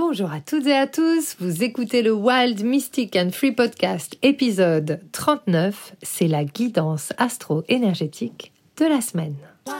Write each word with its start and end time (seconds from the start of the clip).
Bonjour 0.00 0.32
à 0.32 0.40
toutes 0.40 0.66
et 0.66 0.74
à 0.74 0.86
tous, 0.86 1.36
vous 1.40 1.62
écoutez 1.62 2.00
le 2.00 2.14
Wild 2.14 2.64
Mystic 2.64 3.14
and 3.16 3.32
Free 3.32 3.52
Podcast 3.52 4.16
épisode 4.22 4.98
39, 5.12 5.92
c'est 6.02 6.26
la 6.26 6.42
guidance 6.42 7.12
astro-énergétique 7.18 8.50
de 8.78 8.86
la 8.86 9.02
semaine. 9.02 9.34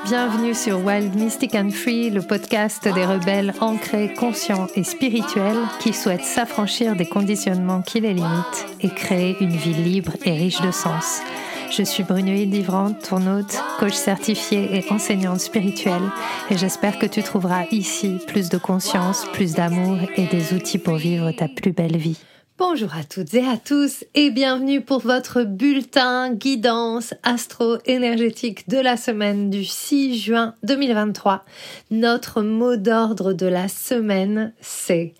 Bienvenue 0.04 0.54
sur 0.54 0.84
Wild 0.84 1.14
Mystic 1.14 1.54
and 1.54 1.70
Free, 1.70 2.10
le 2.10 2.20
podcast 2.20 2.84
des 2.84 3.06
rebelles 3.06 3.54
ancrés, 3.62 4.12
conscients 4.12 4.66
et 4.76 4.84
spirituels 4.84 5.66
qui 5.80 5.94
souhaitent 5.94 6.20
s'affranchir 6.20 6.96
des 6.96 7.08
conditionnements 7.08 7.80
qui 7.80 8.00
les 8.00 8.12
limitent 8.12 8.66
et 8.82 8.90
créer 8.90 9.38
une 9.40 9.56
vie 9.56 9.72
libre 9.72 10.12
et 10.26 10.32
riche 10.32 10.60
de 10.60 10.70
sens. 10.70 11.22
Je 11.70 11.84
suis 11.84 12.02
Brunoïde 12.02 12.52
Livrante, 12.52 13.08
ton 13.08 13.44
coach 13.78 13.94
certifiée 13.94 14.76
et 14.76 14.92
enseignante 14.92 15.38
spirituelle, 15.38 16.02
et 16.50 16.58
j'espère 16.58 16.98
que 16.98 17.06
tu 17.06 17.22
trouveras 17.22 17.66
ici 17.70 18.18
plus 18.26 18.48
de 18.48 18.58
conscience, 18.58 19.24
plus 19.32 19.54
d'amour 19.54 19.98
et 20.16 20.26
des 20.26 20.52
outils 20.52 20.78
pour 20.78 20.96
vivre 20.96 21.30
ta 21.30 21.46
plus 21.46 21.70
belle 21.70 21.96
vie. 21.96 22.18
Bonjour 22.58 22.92
à 22.94 23.04
toutes 23.04 23.32
et 23.34 23.46
à 23.46 23.56
tous 23.56 24.04
et 24.16 24.30
bienvenue 24.30 24.80
pour 24.80 24.98
votre 24.98 25.44
bulletin 25.44 26.34
guidance 26.34 27.14
astro-énergétique 27.22 28.68
de 28.68 28.78
la 28.78 28.96
semaine 28.96 29.48
du 29.48 29.64
6 29.64 30.18
juin 30.18 30.54
2023. 30.64 31.44
Notre 31.92 32.42
mot 32.42 32.74
d'ordre 32.74 33.32
de 33.32 33.46
la 33.46 33.68
semaine, 33.68 34.52
c'est 34.60 35.14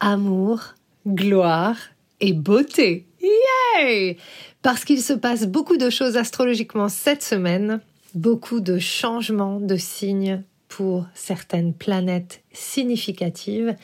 amour, 0.00 0.74
gloire 1.06 1.76
et 2.20 2.32
beauté. 2.32 3.06
Yay! 3.22 4.16
Parce 4.62 4.84
qu'il 4.84 5.00
se 5.00 5.12
passe 5.12 5.46
beaucoup 5.46 5.76
de 5.76 5.90
choses 5.90 6.16
astrologiquement 6.16 6.88
cette 6.88 7.22
semaine, 7.22 7.80
beaucoup 8.14 8.60
de 8.60 8.78
changements 8.78 9.60
de 9.60 9.76
signes 9.76 10.42
pour 10.68 11.06
certaines 11.14 11.74
planètes 11.74 12.42
significatives 12.52 13.74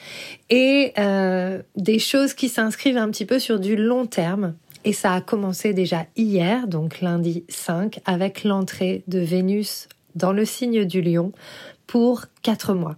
et 0.51 0.93
euh, 0.99 1.61
des 1.77 1.99
choses 1.99 2.33
qui 2.33 2.49
s'inscrivent 2.49 2.97
un 2.97 3.11
petit 3.11 3.27
peu 3.27 3.39
sur 3.39 3.59
du 3.59 3.77
long 3.77 4.07
terme. 4.07 4.55
Et 4.85 4.93
ça 4.93 5.13
a 5.15 5.21
commencé 5.21 5.75
déjà 5.75 6.07
hier, 6.17 6.69
donc 6.69 7.01
lundi 7.01 7.45
5, 7.49 8.01
avec 8.07 8.45
l'entrée 8.45 9.03
de 9.09 9.19
Vénus 9.19 9.89
dans 10.15 10.33
le 10.33 10.45
signe 10.45 10.85
du 10.85 11.03
lion 11.03 11.33
pour 11.89 12.27
quatre 12.43 12.73
mois. 12.73 12.97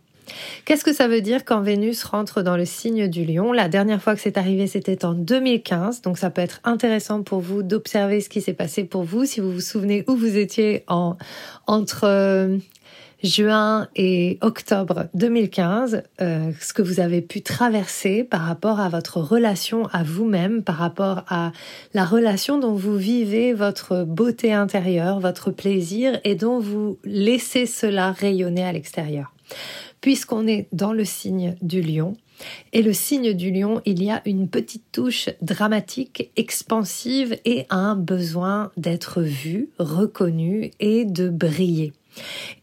Qu'est-ce 0.65 0.85
que 0.85 0.93
ça 0.93 1.09
veut 1.09 1.21
dire 1.21 1.45
quand 1.45 1.61
Vénus 1.61 2.05
rentre 2.05 2.43
dans 2.43 2.57
le 2.57 2.65
signe 2.65 3.09
du 3.09 3.25
lion? 3.25 3.53
La 3.53 3.69
dernière 3.69 4.03
fois 4.03 4.15
que 4.15 4.21
c'est 4.21 4.39
arrivé, 4.39 4.67
c'était 4.67 5.05
en 5.05 5.15
2015, 5.15 6.03
donc 6.03 6.19
ça 6.19 6.31
peut 6.31 6.43
être 6.43 6.61
intéressant 6.65 7.23
pour 7.23 7.41
vous 7.41 7.63
d'observer 7.63 8.21
ce 8.21 8.29
qui 8.29 8.41
s'est 8.41 8.53
passé 8.53 8.85
pour 8.85 9.05
vous, 9.05 9.25
si 9.25 9.41
vous 9.41 9.53
vous 9.53 9.61
souvenez 9.61 10.05
où 10.09 10.17
vous 10.17 10.37
étiez 10.37 10.85
en, 10.89 11.17
entre 11.67 12.05
euh, 12.05 12.59
juin 13.23 13.89
et 13.97 14.39
octobre 14.43 15.07
2015, 15.15 16.03
euh, 16.21 16.53
ce 16.61 16.73
que 16.73 16.83
vous 16.83 17.01
avez 17.01 17.21
pu 17.21 17.43
traverser 17.43 18.23
par 18.25 18.43
rapport 18.43 18.81
à 18.81 18.89
votre 18.89 19.21
relation 19.21 19.87
à 19.93 20.03
vous-même, 20.03 20.63
par 20.63 20.77
rapport 20.77 21.25
à 21.29 21.53
la 21.95 22.05
relation 22.05 22.59
dont 22.59 22.75
vous 22.75 22.97
vivez 22.97 23.55
votre 23.55 24.05
beauté 24.05 24.53
intérieure, 24.53 25.21
votre 25.21 25.51
plaisir 25.51 26.21
et 26.25 26.35
dont 26.35 26.61
vous 26.61 26.99
laissez 27.05 27.67
cela 27.67 28.13
rayonner 28.13 28.65
à 28.65 28.73
l'extérieur 28.73 29.33
puisqu'on 30.01 30.47
est 30.47 30.69
dans 30.73 30.93
le 30.93 31.05
signe 31.05 31.57
du 31.63 31.83
lion. 31.83 32.17
Et 32.73 32.83
le 32.83 32.93
signe 32.93 33.33
du 33.35 33.51
lion, 33.51 33.81
il 33.85 34.03
y 34.03 34.11
a 34.11 34.23
une 34.25 34.49
petite 34.49 34.85
touche 34.93 35.29
dramatique, 35.43 36.31
expansive 36.37 37.37
et 37.45 37.67
un 37.71 37.97
besoin 37.97 38.71
d'être 38.77 39.23
vu, 39.23 39.71
reconnu 39.79 40.71
et 40.79 41.05
de 41.05 41.29
briller. 41.29 41.93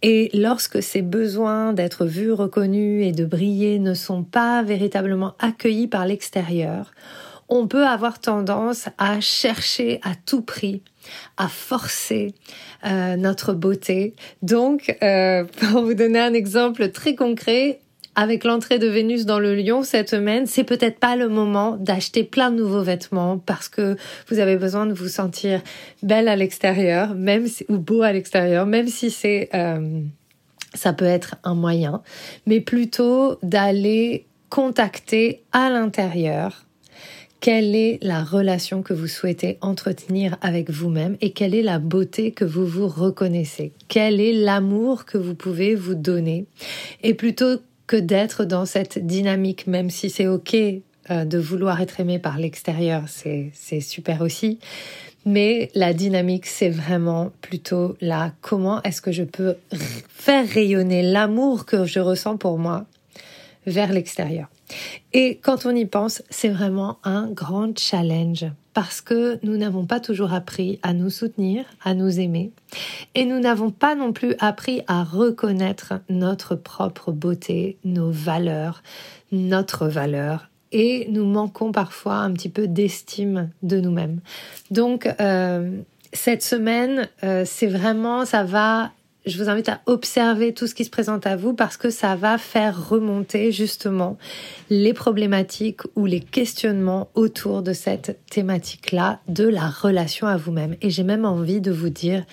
Et 0.02 0.30
lorsque 0.34 0.82
ces 0.82 1.02
besoins 1.02 1.74
d'être 1.74 2.06
vu, 2.06 2.32
reconnu 2.32 3.04
et 3.04 3.12
de 3.12 3.26
briller 3.26 3.80
ne 3.80 3.94
sont 3.94 4.24
pas 4.24 4.64
véritablement 4.64 5.34
accueillis 5.40 5.88
par 5.88 6.06
l'extérieur, 6.06 6.92
on 7.48 7.68
peut 7.68 7.86
avoir 7.86 8.20
tendance 8.20 8.90
à 8.98 9.22
chercher 9.22 10.00
à 10.04 10.16
tout 10.16 10.42
prix 10.42 10.82
à 11.38 11.48
forcer 11.48 12.34
euh, 12.86 13.16
notre 13.16 13.54
beauté. 13.54 14.14
Donc, 14.42 14.98
euh, 15.04 15.44
pour 15.72 15.84
vous 15.84 15.94
donner 15.94 16.20
un 16.20 16.34
exemple 16.34 16.90
très 16.90 17.16
concret, 17.16 17.80
avec 18.16 18.46
l'entrée 18.46 18.80
de 18.80 18.88
Vénus 18.88 19.26
dans 19.26 19.40
le 19.40 19.56
lion 19.56 19.84
cette 19.84 20.10
semaine, 20.10 20.46
c'est 20.46 20.64
peut-être 20.64 21.00
pas 21.00 21.18
le 21.18 21.28
moment 21.28 21.76
d'acheter 21.76 22.24
plein 22.24 22.50
de 22.50 22.56
nouveaux 22.56 22.82
vêtements 22.82 23.38
parce 23.38 23.68
que 23.68 23.98
vous 24.30 24.40
avez 24.40 24.56
besoin 24.56 24.86
de 24.86 24.94
vous 24.94 25.10
sentir 25.10 25.62
belle 26.02 26.30
à 26.30 26.38
l'extérieur, 26.38 27.14
même 27.14 27.46
si, 27.48 27.66
ou 27.68 27.78
beau 27.78 28.04
à 28.04 28.14
l'extérieur, 28.14 28.66
même 28.66 28.88
si 28.88 29.12
c'est 29.12 29.50
euh, 29.54 30.00
ça 30.74 30.94
peut 30.94 31.06
être 31.06 31.36
un 31.44 31.56
moyen, 31.56 32.02
mais 32.46 32.62
plutôt 32.62 33.38
d'aller 33.44 34.26
contacter 34.50 35.44
à 35.52 35.70
l'intérieur 35.70 36.65
quelle 37.40 37.76
est 37.76 38.00
la 38.02 38.24
relation 38.24 38.82
que 38.82 38.94
vous 38.94 39.08
souhaitez 39.08 39.58
entretenir 39.62 40.38
avec 40.42 40.70
vous-même 40.72 41.16
et 41.22 41.32
quelle 41.32 41.54
est 41.54 41.62
la 41.62 41.80
beauté 41.80 42.32
que 42.32 42.46
vous 42.46 42.66
vous 42.66 42.88
reconnaissez? 42.88 43.72
Quel 43.88 44.20
est 44.20 44.34
l'amour 44.34 45.06
que 45.06 45.18
vous 45.18 45.36
pouvez 45.36 45.76
vous 45.76 45.96
donner? 45.96 46.46
Et 47.04 47.14
plutôt 47.14 47.60
que 47.88 47.98
d'être 47.98 48.46
dans 48.46 48.66
cette 48.66 49.06
dynamique, 49.06 49.68
même 49.68 49.90
si 49.90 50.10
c'est 50.10 50.28
ok 50.28 50.56
euh, 50.56 51.26
de 51.26 51.38
vouloir 51.38 51.82
être 51.82 52.00
aimé 52.00 52.18
par 52.18 52.40
l'extérieur, 52.40 53.04
c'est 53.08 53.52
super 53.82 54.22
aussi. 54.22 54.60
Mais 55.26 55.70
la 55.76 55.94
dynamique, 55.94 56.46
c'est 56.46 56.70
vraiment 56.70 57.32
plutôt 57.42 57.96
là, 58.00 58.34
comment 58.42 58.82
est-ce 58.84 59.02
que 59.02 59.12
je 59.12 59.24
peux 59.24 59.56
faire 60.10 60.48
rayonner 60.48 61.02
l'amour 61.02 61.66
que 61.66 61.86
je 61.86 62.00
ressens 62.00 62.38
pour 62.38 62.58
moi 62.58 62.86
vers 63.66 63.92
l'extérieur? 63.92 64.48
Et 65.14 65.40
quand 65.42 65.66
on 65.66 65.76
y 65.76 65.86
pense, 65.86 66.24
c'est 66.30 66.50
vraiment 66.50 66.98
un 67.04 67.28
grand 67.28 67.78
challenge 67.78 68.46
parce 68.74 69.00
que 69.00 69.40
nous 69.42 69.56
n'avons 69.56 69.86
pas 69.86 70.02
toujours 70.02 70.34
appris 70.34 70.80
à 70.84 70.94
nous 70.94 71.10
soutenir, 71.10 71.64
à 71.84 71.94
nous 71.94 72.20
aimer, 72.20 72.52
et 73.16 73.24
nous 73.26 73.40
n'avons 73.40 73.72
pas 73.72 73.96
non 73.96 74.12
plus 74.12 74.36
appris 74.40 74.82
à 74.88 75.04
reconnaître 75.04 75.94
notre 76.10 76.56
propre 76.56 77.14
beauté, 77.14 77.78
nos 77.86 78.12
valeurs, 78.12 78.84
notre 79.32 79.88
valeur, 79.88 80.50
et 80.74 81.08
nous 81.10 81.26
manquons 81.26 81.72
parfois 81.72 82.16
un 82.16 82.34
petit 82.34 82.50
peu 82.50 82.68
d'estime 82.68 83.50
de 83.64 83.80
nous-mêmes. 83.80 84.20
Donc, 84.72 85.08
euh, 85.22 85.80
cette 86.12 86.44
semaine, 86.44 87.08
euh, 87.24 87.44
c'est 87.46 87.68
vraiment, 87.68 88.26
ça 88.26 88.44
va 88.44 88.92
je 89.26 89.42
vous 89.42 89.50
invite 89.50 89.70
à 89.70 89.82
observer 89.86 90.54
tout 90.54 90.68
ce 90.68 90.76
qui 90.76 90.86
se 90.86 90.90
présente 90.90 91.26
à 91.26 91.36
vous 91.36 91.54
parce 91.54 91.78
que 91.78 91.90
ça 91.90 92.16
va 92.16 92.38
faire 92.38 92.90
remonter 92.90 93.52
justement 93.52 94.18
les 94.70 94.94
problématiques 94.94 95.82
ou 95.96 96.06
les 96.06 96.20
questionnements 96.20 97.10
autour 97.16 97.62
de 97.62 97.74
cette 97.74 98.20
thématique-là 98.30 99.20
de 99.28 99.48
la 99.48 99.68
relation 99.68 100.28
à 100.28 100.38
vous-même. 100.38 100.76
Et 100.82 100.90
j'ai 100.90 101.04
même 101.04 101.26
envie 101.26 101.62
de 101.62 101.72
vous 101.72 101.90
dire 101.90 102.24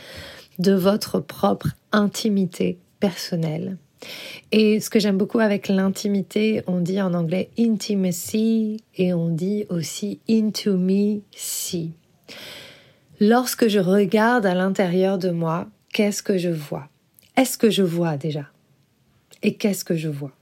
de 0.59 0.73
votre 0.73 1.19
propre 1.19 1.69
intimité 1.93 2.79
personnelle. 3.01 3.79
Et 4.51 4.81
ce 4.81 4.91
que 4.91 4.99
j'aime 4.99 5.17
beaucoup 5.17 5.39
avec 5.39 5.69
l'intimité, 5.69 6.63
on 6.67 6.81
dit 6.81 7.01
en 7.01 7.15
anglais 7.15 7.51
intimacy 7.59 8.83
et 8.97 9.15
on 9.15 9.29
dit 9.29 9.65
aussi 9.71 10.21
into 10.29 10.77
me 10.77 11.21
see. 11.31 11.93
Lorsque 13.21 13.69
je 13.69 13.79
regarde 13.79 14.45
à 14.45 14.55
l'intérieur 14.55 15.19
de 15.19 15.31
moi, 15.31 15.69
Qu'est-ce 15.93 16.23
que 16.23 16.39
je 16.39 16.49
vois? 16.49 16.89
Est-ce 17.37 17.59
que 17.59 17.69
je 17.69 17.83
vois 17.83 18.17
déjà? 18.17 18.47
Et 19.43 19.55
qu'est-ce 19.55 19.85
que 19.85 19.95
je 19.95 20.09
vois? 20.09 20.33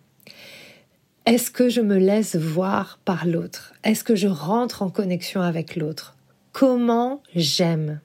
Est-ce 1.27 1.51
que 1.51 1.69
je 1.69 1.81
me 1.81 1.99
laisse 1.99 2.37
voir 2.37 3.01
par 3.05 3.27
l'autre? 3.27 3.75
Est-ce 3.83 4.05
que 4.05 4.15
je 4.15 4.29
rentre 4.29 4.83
en 4.83 4.91
connexion 4.91 5.41
avec 5.41 5.75
l'autre? 5.75 6.17
Comment 6.53 7.21
j'aime? 7.35 8.01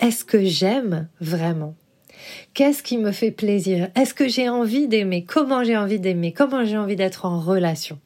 Est-ce 0.00 0.24
que 0.24 0.44
j'aime 0.44 1.08
vraiment? 1.20 1.76
Qu'est-ce 2.54 2.82
qui 2.82 2.98
me 2.98 3.12
fait 3.12 3.30
plaisir? 3.30 3.88
Est-ce 3.94 4.12
que 4.12 4.28
j'ai 4.28 4.48
envie 4.48 4.88
d'aimer? 4.88 5.24
Comment 5.24 5.62
j'ai 5.62 5.76
envie 5.76 6.00
d'aimer? 6.00 6.32
Comment 6.32 6.64
j'ai 6.64 6.76
envie 6.76 6.96
d'être 6.96 7.24
en 7.24 7.38
relation? 7.38 8.00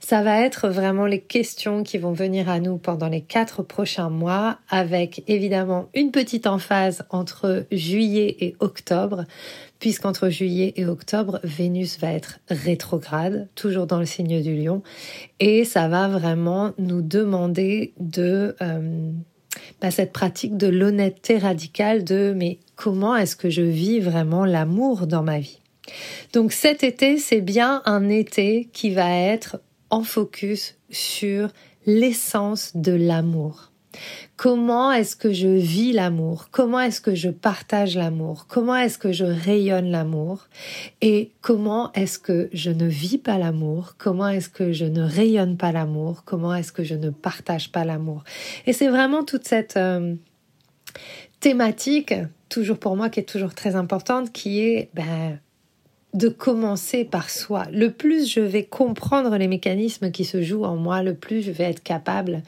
Ça 0.00 0.22
va 0.22 0.40
être 0.40 0.68
vraiment 0.68 1.06
les 1.06 1.20
questions 1.20 1.82
qui 1.82 1.98
vont 1.98 2.12
venir 2.12 2.48
à 2.48 2.60
nous 2.60 2.78
pendant 2.78 3.08
les 3.08 3.22
quatre 3.22 3.62
prochains 3.62 4.10
mois, 4.10 4.58
avec 4.68 5.22
évidemment 5.26 5.88
une 5.94 6.10
petite 6.10 6.46
emphase 6.46 7.04
entre 7.10 7.66
juillet 7.72 8.36
et 8.40 8.56
octobre, 8.60 9.24
puisqu'entre 9.78 10.28
juillet 10.28 10.74
et 10.76 10.86
octobre, 10.86 11.40
Vénus 11.42 11.98
va 11.98 12.12
être 12.12 12.38
rétrograde, 12.48 13.48
toujours 13.54 13.86
dans 13.86 13.98
le 13.98 14.06
signe 14.06 14.42
du 14.42 14.56
lion, 14.56 14.82
et 15.40 15.64
ça 15.64 15.88
va 15.88 16.08
vraiment 16.08 16.72
nous 16.78 17.02
demander 17.02 17.92
de... 17.98 18.56
Euh, 18.60 19.10
bah, 19.80 19.90
cette 19.90 20.12
pratique 20.12 20.58
de 20.58 20.66
l'honnêteté 20.66 21.38
radicale 21.38 22.04
de 22.04 22.34
mais 22.36 22.58
comment 22.74 23.16
est-ce 23.16 23.36
que 23.36 23.48
je 23.48 23.62
vis 23.62 24.00
vraiment 24.00 24.44
l'amour 24.44 25.06
dans 25.06 25.22
ma 25.22 25.38
vie? 25.38 25.60
Donc 26.32 26.52
cet 26.52 26.82
été, 26.82 27.18
c'est 27.18 27.40
bien 27.40 27.82
un 27.84 28.08
été 28.08 28.68
qui 28.72 28.90
va 28.90 29.10
être 29.10 29.60
en 29.90 30.02
focus 30.02 30.76
sur 30.90 31.48
l'essence 31.86 32.72
de 32.74 32.92
l'amour. 32.92 33.72
Comment 34.36 34.92
est-ce 34.92 35.16
que 35.16 35.32
je 35.32 35.48
vis 35.48 35.92
l'amour? 35.92 36.48
Comment 36.50 36.80
est-ce 36.80 37.00
que 37.00 37.14
je 37.14 37.30
partage 37.30 37.96
l'amour? 37.96 38.46
Comment 38.46 38.76
est-ce 38.76 38.98
que 38.98 39.12
je 39.12 39.24
rayonne 39.24 39.90
l'amour? 39.90 40.48
Et 41.00 41.32
comment 41.40 41.92
est-ce 41.94 42.18
que 42.18 42.50
je 42.52 42.70
ne 42.70 42.86
vis 42.86 43.16
pas 43.16 43.38
l'amour? 43.38 43.94
Comment 43.96 44.28
est-ce 44.28 44.50
que 44.50 44.72
je 44.72 44.84
ne 44.84 45.02
rayonne 45.02 45.56
pas 45.56 45.72
l'amour? 45.72 46.24
Comment 46.24 46.54
est-ce 46.54 46.72
que 46.72 46.84
je 46.84 46.94
ne 46.94 47.08
partage 47.08 47.72
pas 47.72 47.84
l'amour? 47.84 48.24
Et 48.66 48.74
c'est 48.74 48.88
vraiment 48.88 49.24
toute 49.24 49.46
cette 49.48 49.78
euh, 49.78 50.14
thématique, 51.40 52.14
toujours 52.50 52.78
pour 52.78 52.96
moi, 52.96 53.08
qui 53.08 53.20
est 53.20 53.28
toujours 53.28 53.54
très 53.54 53.76
importante, 53.76 54.32
qui 54.32 54.60
est 54.60 54.90
ben, 54.92 55.38
de 56.16 56.28
commencer 56.28 57.04
par 57.04 57.28
soi. 57.28 57.66
Le 57.72 57.90
plus 57.90 58.30
je 58.30 58.40
vais 58.40 58.64
comprendre 58.64 59.36
les 59.36 59.48
mécanismes 59.48 60.10
qui 60.10 60.24
se 60.24 60.42
jouent 60.42 60.64
en 60.64 60.76
moi, 60.76 61.02
le 61.02 61.14
plus 61.14 61.42
je 61.42 61.50
vais 61.50 61.64
être 61.64 61.82
capable 61.82 62.42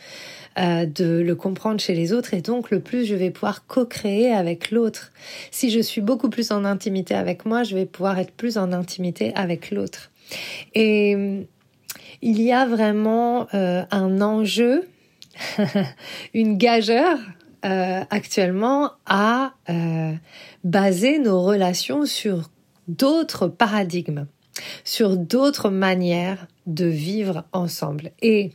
euh, 0.59 0.87
de 0.87 1.21
le 1.21 1.35
comprendre 1.35 1.79
chez 1.79 1.95
les 1.95 2.15
autres 2.15 2.33
et 2.33 2.41
donc 2.41 2.71
le 2.71 2.81
plus 2.81 3.05
je 3.05 3.15
vais 3.15 3.31
pouvoir 3.31 3.67
co-créer 3.67 4.33
avec 4.33 4.71
l'autre. 4.71 5.13
Si 5.51 5.71
je 5.71 5.81
suis 5.81 6.01
beaucoup 6.01 6.31
plus 6.31 6.51
en 6.51 6.65
intimité 6.65 7.15
avec 7.15 7.45
moi, 7.45 7.63
je 7.63 7.75
vais 7.75 7.85
pouvoir 7.85 8.19
être 8.19 8.33
plus 8.33 8.57
en 8.57 8.73
intimité 8.73 9.33
avec 9.35 9.71
l'autre. 9.71 10.11
Et 10.75 11.45
il 12.23 12.41
y 12.41 12.53
a 12.53 12.65
vraiment 12.65 13.49
euh, 13.53 13.83
un 13.91 14.23
enjeu, 14.23 14.89
une 16.35 16.57
gageure 16.57 17.19
euh, 17.67 18.01
actuellement 18.09 18.93
à 19.05 19.53
baser 20.65 21.19
nos 21.19 21.43
relations 21.43 22.07
sur 22.07 22.49
d'autres 22.89 23.49
paradigmes, 23.49 24.27
sur 24.85 25.17
d'autres 25.17 25.71
manières 25.71 26.47
de 26.67 26.87
vivre 26.87 27.45
ensemble. 27.53 28.11
Et 28.21 28.53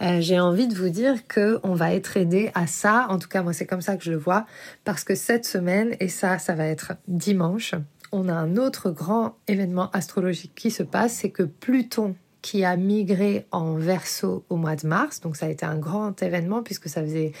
euh, 0.00 0.20
j'ai 0.20 0.40
envie 0.40 0.66
de 0.66 0.74
vous 0.74 0.88
dire 0.88 1.26
que 1.26 1.60
on 1.62 1.74
va 1.74 1.94
être 1.94 2.16
aidé 2.16 2.50
à 2.54 2.66
ça. 2.66 3.06
En 3.10 3.18
tout 3.18 3.28
cas, 3.28 3.42
moi, 3.42 3.52
c'est 3.52 3.66
comme 3.66 3.82
ça 3.82 3.96
que 3.96 4.04
je 4.04 4.10
le 4.10 4.18
vois, 4.18 4.46
parce 4.84 5.04
que 5.04 5.14
cette 5.14 5.44
semaine, 5.44 5.94
et 6.00 6.08
ça, 6.08 6.38
ça 6.38 6.54
va 6.54 6.66
être 6.66 6.94
dimanche, 7.08 7.74
on 8.12 8.28
a 8.28 8.34
un 8.34 8.56
autre 8.56 8.90
grand 8.90 9.36
événement 9.48 9.90
astrologique 9.90 10.54
qui 10.54 10.70
se 10.70 10.82
passe, 10.82 11.14
c'est 11.14 11.30
que 11.30 11.42
Pluton 11.42 12.14
qui 12.44 12.62
a 12.62 12.76
migré 12.76 13.46
en 13.52 13.76
verso 13.76 14.44
au 14.50 14.56
mois 14.56 14.76
de 14.76 14.86
mars. 14.86 15.20
Donc 15.22 15.34
ça 15.34 15.46
a 15.46 15.48
été 15.48 15.64
un 15.64 15.78
grand 15.78 16.22
événement 16.22 16.62
puisque 16.62 16.90
ça 16.90 17.00
faisait 17.00 17.32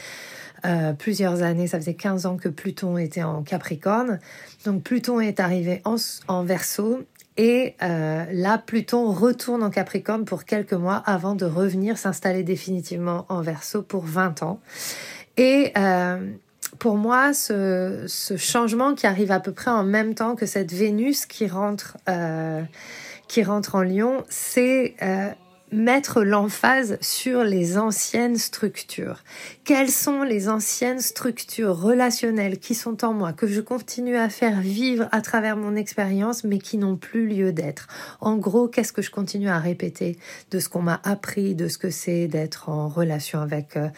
euh, 0.64 0.94
plusieurs 0.94 1.42
années, 1.42 1.66
ça 1.66 1.78
faisait 1.78 1.92
15 1.92 2.24
ans 2.24 2.38
que 2.38 2.48
Pluton 2.48 2.96
était 2.96 3.22
en 3.22 3.42
Capricorne. 3.42 4.18
Donc 4.64 4.82
Pluton 4.82 5.20
est 5.20 5.40
arrivé 5.40 5.82
en, 5.84 5.96
en 6.26 6.42
verso 6.42 7.02
et 7.36 7.74
euh, 7.82 8.24
là, 8.32 8.56
Pluton 8.56 9.12
retourne 9.12 9.62
en 9.62 9.68
Capricorne 9.68 10.24
pour 10.24 10.46
quelques 10.46 10.72
mois 10.72 11.02
avant 11.04 11.34
de 11.34 11.44
revenir 11.44 11.98
s'installer 11.98 12.42
définitivement 12.42 13.26
en 13.28 13.42
Verseau 13.42 13.82
pour 13.82 14.06
20 14.06 14.42
ans. 14.42 14.58
Et 15.36 15.70
euh, 15.76 16.30
pour 16.78 16.96
moi, 16.96 17.34
ce, 17.34 18.06
changement 18.38 18.94
qui 18.94 19.06
arrive 19.06 19.32
à 19.32 19.40
peu 19.40 19.52
près 19.52 19.70
en 19.70 19.84
même 19.84 20.14
temps 20.14 20.34
que 20.34 20.46
cette 20.46 20.72
Vénus 20.72 21.26
qui 21.26 21.46
rentre, 21.46 21.98
qui 23.28 23.42
rentre 23.42 23.74
en 23.74 23.82
Lion, 23.82 24.24
c'est 24.28 24.94
euh, 25.02 25.30
mettre 25.74 26.22
l'emphase 26.22 26.98
sur 27.00 27.42
les 27.42 27.78
anciennes 27.78 28.36
structures. 28.36 29.22
Quelles 29.64 29.90
sont 29.90 30.22
les 30.22 30.48
anciennes 30.48 31.00
structures 31.00 31.76
relationnelles 31.76 32.58
qui 32.58 32.74
sont 32.74 33.04
en 33.04 33.12
moi, 33.12 33.32
que 33.32 33.46
je 33.46 33.60
continue 33.60 34.16
à 34.16 34.28
faire 34.28 34.60
vivre 34.60 35.08
à 35.10 35.20
travers 35.20 35.56
mon 35.56 35.74
expérience, 35.74 36.44
mais 36.44 36.58
qui 36.58 36.78
n'ont 36.78 36.96
plus 36.96 37.26
lieu 37.26 37.52
d'être? 37.52 37.88
En 38.20 38.36
gros, 38.36 38.68
qu'est-ce 38.68 38.92
que 38.92 39.02
je 39.02 39.10
continue 39.10 39.48
à 39.48 39.58
répéter 39.58 40.16
de 40.50 40.60
ce 40.60 40.68
qu'on 40.68 40.82
m'a 40.82 41.00
appris, 41.02 41.54
de 41.54 41.68
ce 41.68 41.78
que 41.78 41.90
c'est 41.90 42.28
d'être 42.28 42.68
en 42.68 42.88
relation 42.88 43.40
avec 43.40 43.76
euh, 43.76 43.88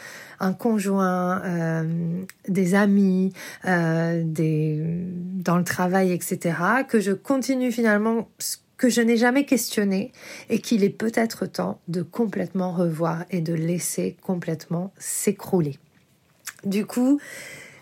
un 0.41 0.55
conjoint, 0.55 1.43
euh, 1.45 2.23
des 2.49 2.75
amis, 2.75 3.33
euh, 3.67 4.23
des, 4.25 4.83
dans 4.83 5.59
le 5.59 5.65
travail, 5.65 6.13
etc., 6.13 6.57
que 6.89 7.01
je 7.01 7.13
continue 7.13 7.71
finalement 7.71 8.29
que 8.77 8.89
je 8.89 9.01
n'ai 9.01 9.17
jamais 9.17 9.45
questionné 9.45 10.13
et 10.51 10.61
qu'il 10.61 10.85
est 10.85 10.91
peut-être 10.91 11.47
temps 11.47 11.81
de 11.89 12.03
complètement 12.03 12.73
revoir 12.73 13.25
et 13.31 13.41
de 13.41 13.55
laisser 13.55 14.17
complètement 14.23 14.93
s'écrouler. 14.99 15.79
Du 16.65 16.85
coup, 16.87 17.21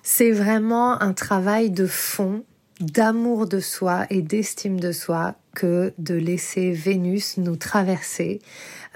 c'est 0.03 0.31
vraiment 0.31 1.01
un 1.01 1.13
travail 1.13 1.71
de 1.71 1.87
fond, 1.87 2.45
d'amour 2.81 3.47
de 3.47 3.61
soi 3.61 4.07
et 4.11 4.21
d'estime 4.23 4.79
de 4.79 4.93
soi 4.93 5.35
que 5.55 5.93
de 5.99 6.15
laisser 6.15 6.73
Vénus 6.73 7.39
nous 7.39 7.57
traverser 7.57 8.41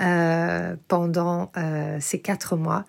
euh, 0.00 0.76
pendant 0.88 1.50
euh, 1.56 1.98
ces 2.00 2.20
quatre 2.20 2.56
mois 2.56 2.84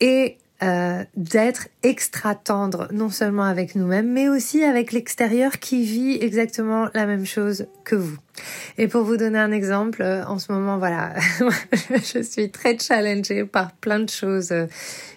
et 0.00 0.38
euh, 0.62 1.04
d'être 1.16 1.68
extra 1.82 2.34
tendre, 2.34 2.88
non 2.92 3.08
seulement 3.08 3.44
avec 3.44 3.76
nous-mêmes, 3.76 4.12
mais 4.12 4.28
aussi 4.28 4.62
avec 4.62 4.92
l'extérieur 4.92 5.58
qui 5.58 5.84
vit 5.84 6.18
exactement 6.20 6.88
la 6.92 7.06
même 7.06 7.24
chose 7.24 7.66
que 7.84 7.96
vous. 7.96 8.18
Et 8.78 8.88
pour 8.88 9.02
vous 9.02 9.16
donner 9.16 9.38
un 9.38 9.52
exemple, 9.52 10.02
euh, 10.02 10.24
en 10.24 10.38
ce 10.38 10.52
moment, 10.52 10.78
voilà, 10.78 11.14
je 11.90 12.22
suis 12.22 12.50
très 12.50 12.78
challengée 12.78 13.44
par 13.44 13.72
plein 13.72 14.00
de 14.00 14.08
choses. 14.08 14.52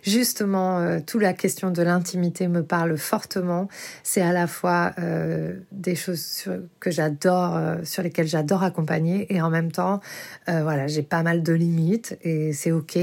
Justement, 0.03 0.79
euh, 0.79 0.99
toute 1.05 1.21
la 1.21 1.33
question 1.33 1.71
de 1.71 1.81
l'intimité 1.81 2.47
me 2.47 2.63
parle 2.63 2.97
fortement. 2.97 3.67
C'est 4.03 4.21
à 4.21 4.33
la 4.33 4.47
fois 4.47 4.93
euh, 4.99 5.53
des 5.71 5.95
choses 5.95 6.45
que 6.79 6.91
j'adore, 6.91 7.59
sur 7.83 8.03
lesquelles 8.03 8.27
j'adore 8.27 8.63
accompagner, 8.63 9.33
et 9.33 9.41
en 9.41 9.49
même 9.49 9.71
temps, 9.71 10.01
voilà, 10.47 10.87
j'ai 10.87 11.03
pas 11.03 11.23
mal 11.23 11.43
de 11.43 11.53
limites 11.53 12.17
et 12.21 12.53
c'est 12.53 12.71
ok, 12.71 12.97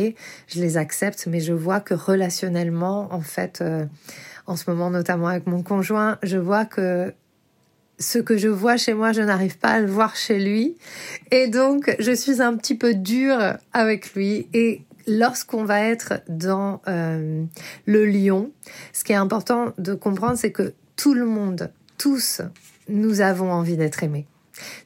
je 0.48 0.60
les 0.60 0.76
accepte, 0.76 1.26
mais 1.26 1.40
je 1.40 1.52
vois 1.52 1.80
que 1.80 1.94
relationnellement, 1.94 3.08
en 3.12 3.20
fait, 3.20 3.62
en 4.46 4.56
ce 4.56 4.68
moment, 4.68 4.90
notamment 4.90 5.28
avec 5.28 5.46
mon 5.46 5.62
conjoint, 5.62 6.18
je 6.22 6.36
vois 6.36 6.64
que 6.64 7.14
ce 8.00 8.18
que 8.18 8.36
je 8.36 8.48
vois 8.48 8.76
chez 8.76 8.94
moi, 8.94 9.12
je 9.12 9.20
n'arrive 9.20 9.58
pas 9.58 9.68
à 9.68 9.80
le 9.80 9.86
voir 9.86 10.16
chez 10.16 10.38
lui. 10.38 10.76
Et 11.30 11.46
donc, 11.46 11.94
je 11.98 12.12
suis 12.12 12.40
un 12.42 12.56
petit 12.56 12.74
peu 12.74 12.94
dure 12.94 13.56
avec 13.72 14.14
lui. 14.14 14.48
Et 14.54 14.82
lorsqu'on 15.06 15.64
va 15.64 15.84
être 15.84 16.14
dans 16.28 16.80
euh, 16.88 17.44
le 17.86 18.06
lion, 18.06 18.50
ce 18.92 19.04
qui 19.04 19.12
est 19.12 19.16
important 19.16 19.74
de 19.78 19.94
comprendre, 19.94 20.36
c'est 20.38 20.50
que 20.50 20.72
tout 20.96 21.14
le 21.14 21.26
monde, 21.26 21.70
tous, 21.98 22.40
nous 22.88 23.20
avons 23.20 23.52
envie 23.52 23.76
d'être 23.76 24.02
aimés. 24.02 24.26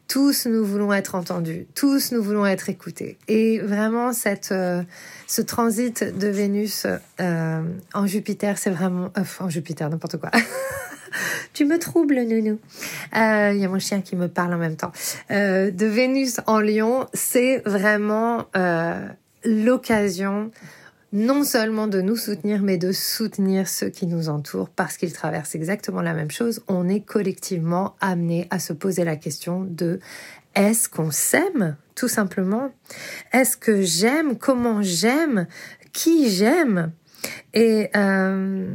Tous 0.06 0.46
nous 0.46 0.64
voulons 0.64 0.92
être 0.92 1.14
entendus, 1.14 1.66
tous 1.74 2.12
nous 2.12 2.22
voulons 2.22 2.46
être 2.46 2.68
écoutés. 2.68 3.16
Et 3.26 3.58
vraiment, 3.58 4.12
cette, 4.12 4.52
euh, 4.52 4.82
ce 5.26 5.42
transit 5.42 6.04
de 6.16 6.28
Vénus 6.28 6.86
euh, 7.20 7.62
en 7.92 8.06
Jupiter, 8.06 8.58
c'est 8.58 8.70
vraiment... 8.70 9.10
en 9.40 9.48
Jupiter, 9.48 9.88
n'importe 9.88 10.18
quoi. 10.18 10.30
tu 11.52 11.64
me 11.64 11.78
troubles, 11.78 12.20
nounou. 12.22 12.58
Il 13.12 13.18
euh, 13.18 13.52
y 13.52 13.64
a 13.64 13.68
mon 13.68 13.78
chien 13.78 14.00
qui 14.00 14.16
me 14.16 14.28
parle 14.28 14.54
en 14.54 14.58
même 14.58 14.76
temps. 14.76 14.92
Euh, 15.30 15.70
de 15.70 15.86
Vénus 15.86 16.40
en 16.46 16.60
Lion, 16.60 17.06
c'est 17.12 17.62
vraiment 17.64 18.46
euh, 18.56 19.06
l'occasion 19.44 20.50
non 21.12 21.44
seulement 21.44 21.86
de 21.86 22.00
nous 22.00 22.16
soutenir, 22.16 22.60
mais 22.60 22.76
de 22.76 22.90
soutenir 22.90 23.68
ceux 23.68 23.88
qui 23.88 24.06
nous 24.06 24.28
entourent 24.28 24.68
parce 24.68 24.96
qu'ils 24.96 25.12
traversent 25.12 25.54
exactement 25.54 26.02
la 26.02 26.12
même 26.12 26.30
chose. 26.30 26.60
On 26.66 26.88
est 26.88 27.00
collectivement 27.00 27.94
amené 28.00 28.48
à 28.50 28.58
se 28.58 28.72
poser 28.72 29.04
la 29.04 29.14
question 29.14 29.62
de 29.62 30.00
est-ce 30.56 30.88
qu'on 30.88 31.12
s'aime 31.12 31.76
tout 31.94 32.08
simplement? 32.08 32.70
Est-ce 33.32 33.56
que 33.56 33.82
j'aime? 33.82 34.36
Comment 34.36 34.82
j'aime? 34.82 35.46
Qui 35.92 36.30
j'aime? 36.30 36.92
Et 37.52 37.90
euh, 37.96 38.66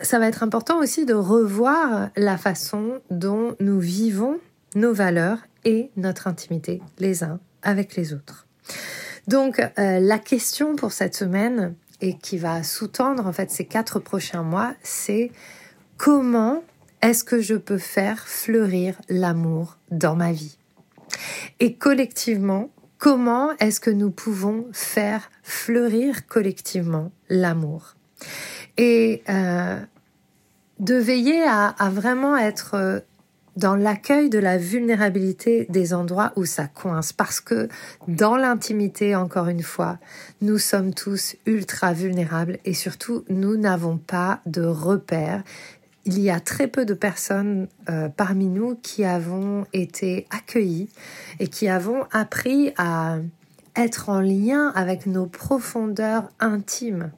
ça 0.00 0.18
va 0.18 0.28
être 0.28 0.42
important 0.42 0.78
aussi 0.78 1.06
de 1.06 1.14
revoir 1.14 2.10
la 2.16 2.36
façon 2.36 3.00
dont 3.10 3.56
nous 3.60 3.80
vivons 3.80 4.38
nos 4.74 4.92
valeurs 4.92 5.38
et 5.64 5.90
notre 5.96 6.26
intimité 6.26 6.82
les 6.98 7.24
uns 7.24 7.40
avec 7.62 7.96
les 7.96 8.12
autres. 8.12 8.46
Donc 9.26 9.58
euh, 9.58 9.98
la 9.98 10.18
question 10.18 10.76
pour 10.76 10.92
cette 10.92 11.14
semaine 11.14 11.74
et 12.00 12.16
qui 12.18 12.38
va 12.38 12.62
sous-tendre 12.62 13.26
en 13.26 13.32
fait 13.32 13.50
ces 13.50 13.64
quatre 13.64 13.98
prochains 13.98 14.42
mois, 14.42 14.74
c'est 14.82 15.32
comment 15.96 16.62
est-ce 17.02 17.24
que 17.24 17.40
je 17.40 17.54
peux 17.54 17.78
faire 17.78 18.26
fleurir 18.28 19.00
l'amour 19.08 19.78
dans 19.90 20.14
ma 20.14 20.32
vie? 20.32 20.58
Et 21.60 21.74
collectivement, 21.74 22.70
comment 22.98 23.50
est-ce 23.58 23.80
que 23.80 23.90
nous 23.90 24.10
pouvons 24.10 24.66
faire 24.72 25.30
fleurir 25.42 26.26
collectivement 26.26 27.10
l'amour? 27.28 27.96
Et 28.76 29.22
euh, 29.28 29.78
de 30.78 30.94
veiller 30.94 31.42
à, 31.42 31.74
vraiment 31.90 32.36
être 32.36 32.74
euh, 32.74 33.00
dans 33.56 33.74
l'accueil 33.74 34.28
de 34.28 34.38
la 34.38 34.58
vulnérabilité 34.58 35.66
des 35.70 35.94
endroits 35.94 36.32
où 36.36 36.44
ça 36.44 36.66
coince. 36.66 37.12
Parce 37.12 37.40
que 37.40 37.68
dans 38.06 38.36
l'intimité, 38.36 39.16
encore 39.16 39.48
une 39.48 39.62
fois, 39.62 39.98
nous 40.42 40.58
sommes 40.58 40.92
tous 40.92 41.36
ultra 41.46 41.92
vulnérables 41.94 42.58
et 42.64 42.74
surtout, 42.74 43.24
nous 43.28 43.56
n'avons 43.56 43.96
pas 43.96 44.40
de 44.46 44.62
repères. 44.62 45.42
Il 46.06 46.20
y 46.20 46.30
a 46.30 46.40
très 46.40 46.68
peu 46.68 46.84
de 46.84 46.94
personnes 46.94 47.68
euh, 47.90 48.08
parmi 48.08 48.46
nous 48.46 48.76
qui 48.76 49.04
avons 49.04 49.66
été 49.72 50.26
accueillis 50.30 50.88
et 51.40 51.48
qui 51.48 51.68
avons 51.68 52.04
appris 52.12 52.72
à 52.78 53.18
être 53.74 54.08
en 54.08 54.20
lien 54.20 54.72
avec 54.74 55.06
nos 55.06 55.26
profondeurs 55.26 56.30
intimes 56.40 57.10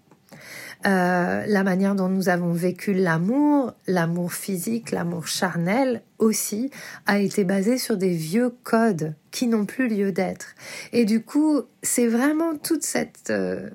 Euh, 0.86 1.44
la 1.46 1.64
manière 1.64 1.96
dont 1.96 2.08
nous 2.08 2.28
avons 2.28 2.52
vécu 2.52 2.94
l'amour, 2.94 3.72
l'amour 3.88 4.32
physique, 4.32 4.92
l'amour 4.92 5.26
charnel 5.26 6.02
aussi, 6.18 6.70
a 7.06 7.18
été 7.18 7.42
basée 7.42 7.78
sur 7.78 7.96
des 7.96 8.14
vieux 8.14 8.54
codes 8.62 9.14
qui 9.32 9.48
n'ont 9.48 9.66
plus 9.66 9.88
lieu 9.88 10.12
d'être. 10.12 10.54
Et 10.92 11.04
du 11.04 11.20
coup, 11.20 11.62
c'est 11.82 12.06
vraiment 12.06 12.56
toute 12.56 12.84
cette 12.84 13.30
euh, 13.30 13.70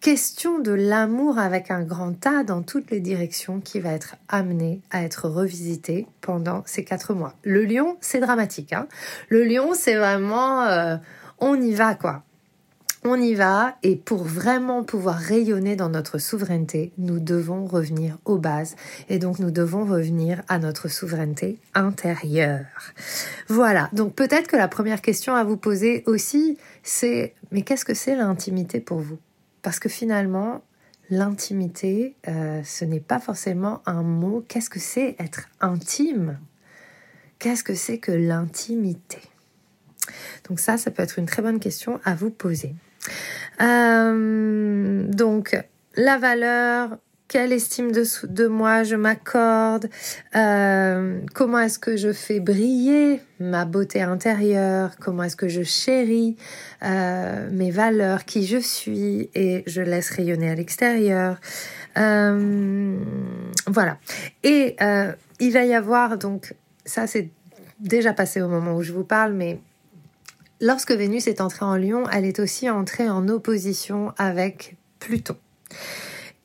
question 0.00 0.58
de 0.58 0.72
l'amour 0.72 1.38
avec 1.38 1.70
un 1.70 1.82
grand 1.82 2.26
A 2.26 2.42
dans 2.42 2.62
toutes 2.62 2.90
les 2.90 3.00
directions 3.00 3.60
qui 3.60 3.80
va 3.80 3.92
être 3.92 4.16
amenée 4.28 4.80
à 4.90 5.02
être 5.02 5.28
revisitée 5.28 6.06
pendant 6.22 6.62
ces 6.64 6.84
quatre 6.84 7.12
mois. 7.12 7.34
Le 7.42 7.64
lion, 7.64 7.98
c'est 8.00 8.20
dramatique. 8.20 8.72
Hein 8.72 8.88
le 9.28 9.44
lion, 9.44 9.72
c'est 9.74 9.96
vraiment... 9.96 10.62
Euh, 10.64 10.96
on 11.38 11.60
y 11.60 11.74
va, 11.74 11.94
quoi 11.94 12.22
on 13.02 13.16
y 13.16 13.34
va 13.34 13.76
et 13.82 13.96
pour 13.96 14.24
vraiment 14.24 14.84
pouvoir 14.84 15.16
rayonner 15.16 15.74
dans 15.74 15.88
notre 15.88 16.18
souveraineté, 16.18 16.92
nous 16.98 17.18
devons 17.18 17.64
revenir 17.64 18.18
aux 18.26 18.36
bases 18.36 18.76
et 19.08 19.18
donc 19.18 19.38
nous 19.38 19.50
devons 19.50 19.86
revenir 19.86 20.42
à 20.48 20.58
notre 20.58 20.88
souveraineté 20.88 21.58
intérieure. 21.74 22.66
Voilà, 23.48 23.88
donc 23.94 24.14
peut-être 24.14 24.48
que 24.48 24.56
la 24.56 24.68
première 24.68 25.00
question 25.00 25.34
à 25.34 25.44
vous 25.44 25.56
poser 25.56 26.02
aussi, 26.06 26.58
c'est 26.82 27.34
mais 27.52 27.62
qu'est-ce 27.62 27.86
que 27.86 27.94
c'est 27.94 28.16
l'intimité 28.16 28.80
pour 28.80 28.98
vous? 28.98 29.18
Parce 29.62 29.78
que 29.78 29.88
finalement, 29.88 30.62
l'intimité, 31.10 32.16
euh, 32.28 32.62
ce 32.64 32.84
n'est 32.84 33.00
pas 33.00 33.18
forcément 33.18 33.82
un 33.86 34.02
mot. 34.02 34.44
Qu'est-ce 34.48 34.70
que 34.70 34.78
c'est 34.78 35.16
être 35.18 35.48
intime? 35.60 36.38
Qu'est-ce 37.38 37.64
que 37.64 37.74
c'est 37.74 37.98
que 37.98 38.12
l'intimité? 38.12 39.20
Donc 40.48 40.60
ça, 40.60 40.78
ça 40.78 40.90
peut 40.90 41.02
être 41.02 41.18
une 41.18 41.26
très 41.26 41.42
bonne 41.42 41.60
question 41.60 42.00
à 42.04 42.14
vous 42.14 42.30
poser. 42.30 42.74
Euh, 43.60 45.04
donc, 45.08 45.56
la 45.96 46.18
valeur, 46.18 46.98
quelle 47.30 47.52
estime 47.52 47.92
de, 47.92 48.46
moi 48.48 48.82
je 48.82 48.96
m'accorde, 48.96 49.88
euh, 50.34 51.20
comment 51.32 51.60
est-ce 51.60 51.78
que 51.78 51.96
je 51.96 52.12
fais 52.12 52.40
briller 52.40 53.20
ma 53.38 53.64
beauté 53.64 54.02
intérieure, 54.02 54.96
comment 54.98 55.22
est-ce 55.22 55.36
que 55.36 55.46
je 55.46 55.62
chéris 55.62 56.36
euh, 56.82 57.48
mes 57.52 57.70
valeurs, 57.70 58.24
qui 58.24 58.48
je 58.48 58.56
suis 58.56 59.30
et 59.36 59.62
je 59.68 59.80
laisse 59.80 60.10
rayonner 60.10 60.50
à 60.50 60.56
l'extérieur. 60.56 61.40
voilà. 61.94 63.98
Et 64.42 64.74
il 65.38 65.52
va 65.52 65.64
y 65.64 65.72
avoir 65.72 66.18
donc, 66.18 66.56
ça 66.84 67.06
c'est 67.06 67.30
déjà 67.78 68.12
passé 68.12 68.42
au 68.42 68.48
moment 68.48 68.74
où 68.74 68.82
je 68.82 68.92
vous 68.92 69.04
parle, 69.04 69.34
mais 69.34 69.60
Lorsque 70.62 70.92
Vénus 70.92 71.26
est 71.26 71.40
entrée 71.40 71.64
en 71.64 71.76
Lion, 71.76 72.04
elle 72.12 72.26
est 72.26 72.38
aussi 72.38 72.68
entrée 72.68 73.08
en 73.08 73.28
opposition 73.28 74.12
avec 74.18 74.76
Pluton. 74.98 75.36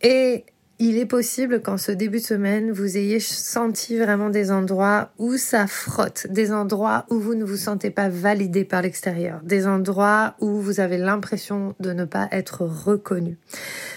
Et 0.02 0.46
il 0.80 0.98
est 0.98 1.06
possible 1.06 1.62
qu'en 1.62 1.78
ce 1.78 1.92
début 1.92 2.18
de 2.18 2.24
semaine, 2.24 2.72
vous 2.72 2.98
ayez 2.98 3.20
senti 3.20 3.98
vraiment 3.98 4.30
des 4.30 4.52
endroits 4.52 5.12
où 5.18 5.38
ça 5.38 5.68
frotte, 5.68 6.28
des 6.30 6.52
endroits 6.52 7.06
où 7.10 7.20
vous 7.20 7.34
ne 7.36 7.46
vous 7.46 7.56
sentez 7.56 7.90
pas 7.90 8.10
validé 8.10 8.66
par 8.66 8.82
l'extérieur, 8.82 9.40
des 9.44 9.68
endroits 9.68 10.36
où 10.42 10.60
vous 10.60 10.82
avez 10.82 10.98
l'impression 10.98 11.76
de 11.80 11.94
ne 11.94 12.04
pas 12.04 12.28
être 12.32 12.64
reconnu. 12.64 13.38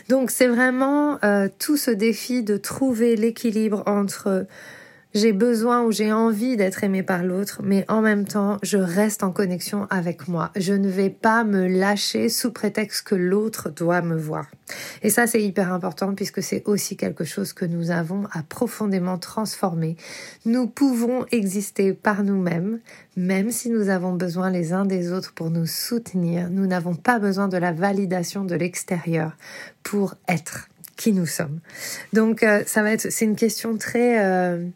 Donc 0.08 0.30
c'est 0.30 0.46
vraiment 0.46 1.18
euh, 1.24 1.48
tout 1.58 1.76
ce 1.76 1.90
défi 1.90 2.44
de 2.44 2.56
trouver 2.56 3.16
l'équilibre 3.16 3.82
entre 3.86 4.46
j'ai 5.18 5.32
besoin 5.32 5.82
ou 5.82 5.92
j'ai 5.92 6.12
envie 6.12 6.56
d'être 6.56 6.84
aimé 6.84 7.02
par 7.02 7.24
l'autre, 7.24 7.60
mais 7.62 7.84
en 7.88 8.00
même 8.00 8.24
temps, 8.24 8.56
je 8.62 8.78
reste 8.78 9.24
en 9.24 9.32
connexion 9.32 9.86
avec 9.90 10.28
moi. 10.28 10.50
Je 10.56 10.72
ne 10.72 10.88
vais 10.88 11.10
pas 11.10 11.44
me 11.44 11.66
lâcher 11.66 12.28
sous 12.28 12.52
prétexte 12.52 13.06
que 13.06 13.14
l'autre 13.16 13.68
doit 13.68 14.00
me 14.00 14.16
voir. 14.16 14.46
Et 15.02 15.10
ça, 15.10 15.26
c'est 15.26 15.42
hyper 15.42 15.72
important 15.72 16.14
puisque 16.14 16.42
c'est 16.42 16.62
aussi 16.66 16.96
quelque 16.96 17.24
chose 17.24 17.52
que 17.52 17.64
nous 17.64 17.90
avons 17.90 18.24
à 18.32 18.42
profondément 18.42 19.18
transformer. 19.18 19.96
Nous 20.44 20.68
pouvons 20.68 21.26
exister 21.32 21.92
par 21.94 22.22
nous-mêmes, 22.22 22.78
même 23.16 23.50
si 23.50 23.70
nous 23.70 23.88
avons 23.88 24.12
besoin 24.12 24.50
les 24.50 24.72
uns 24.72 24.86
des 24.86 25.12
autres 25.12 25.34
pour 25.34 25.50
nous 25.50 25.66
soutenir. 25.66 26.48
Nous 26.50 26.66
n'avons 26.66 26.94
pas 26.94 27.18
besoin 27.18 27.48
de 27.48 27.56
la 27.56 27.72
validation 27.72 28.44
de 28.44 28.54
l'extérieur 28.54 29.36
pour 29.82 30.14
être 30.28 30.68
qui 30.96 31.12
nous 31.12 31.26
sommes. 31.26 31.60
Donc, 32.12 32.42
euh, 32.42 32.62
ça 32.66 32.82
va 32.82 32.92
être, 32.92 33.10
c'est 33.10 33.24
une 33.24 33.36
question 33.36 33.78
très, 33.78 34.24
euh, 34.24 34.66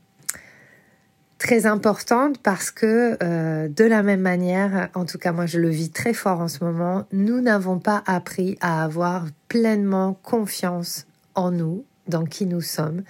très 1.42 1.66
importante 1.66 2.38
parce 2.38 2.70
que 2.70 3.18
euh, 3.20 3.66
de 3.68 3.84
la 3.84 4.04
même 4.04 4.20
manière, 4.20 4.90
en 4.94 5.04
tout 5.04 5.18
cas 5.18 5.32
moi 5.32 5.44
je 5.44 5.58
le 5.58 5.70
vis 5.70 5.90
très 5.90 6.14
fort 6.14 6.40
en 6.40 6.46
ce 6.46 6.62
moment, 6.62 7.04
nous 7.12 7.40
n'avons 7.40 7.80
pas 7.80 8.00
appris 8.06 8.56
à 8.60 8.84
avoir 8.84 9.26
pleinement 9.48 10.14
confiance 10.22 11.04
en 11.34 11.50
nous, 11.50 11.84
dans 12.06 12.24
qui 12.24 12.46
nous 12.46 12.60
sommes. 12.60 13.02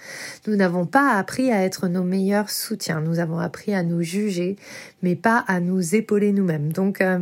Nous 0.47 0.55
n'avons 0.55 0.87
pas 0.87 1.11
appris 1.11 1.51
à 1.51 1.63
être 1.63 1.87
nos 1.87 2.03
meilleurs 2.03 2.49
soutiens. 2.49 3.01
Nous 3.01 3.19
avons 3.19 3.37
appris 3.37 3.75
à 3.75 3.83
nous 3.83 4.01
juger, 4.01 4.55
mais 5.03 5.15
pas 5.15 5.43
à 5.47 5.59
nous 5.59 5.93
épauler 5.93 6.31
nous-mêmes. 6.31 6.73
Donc 6.73 7.01
euh, 7.01 7.19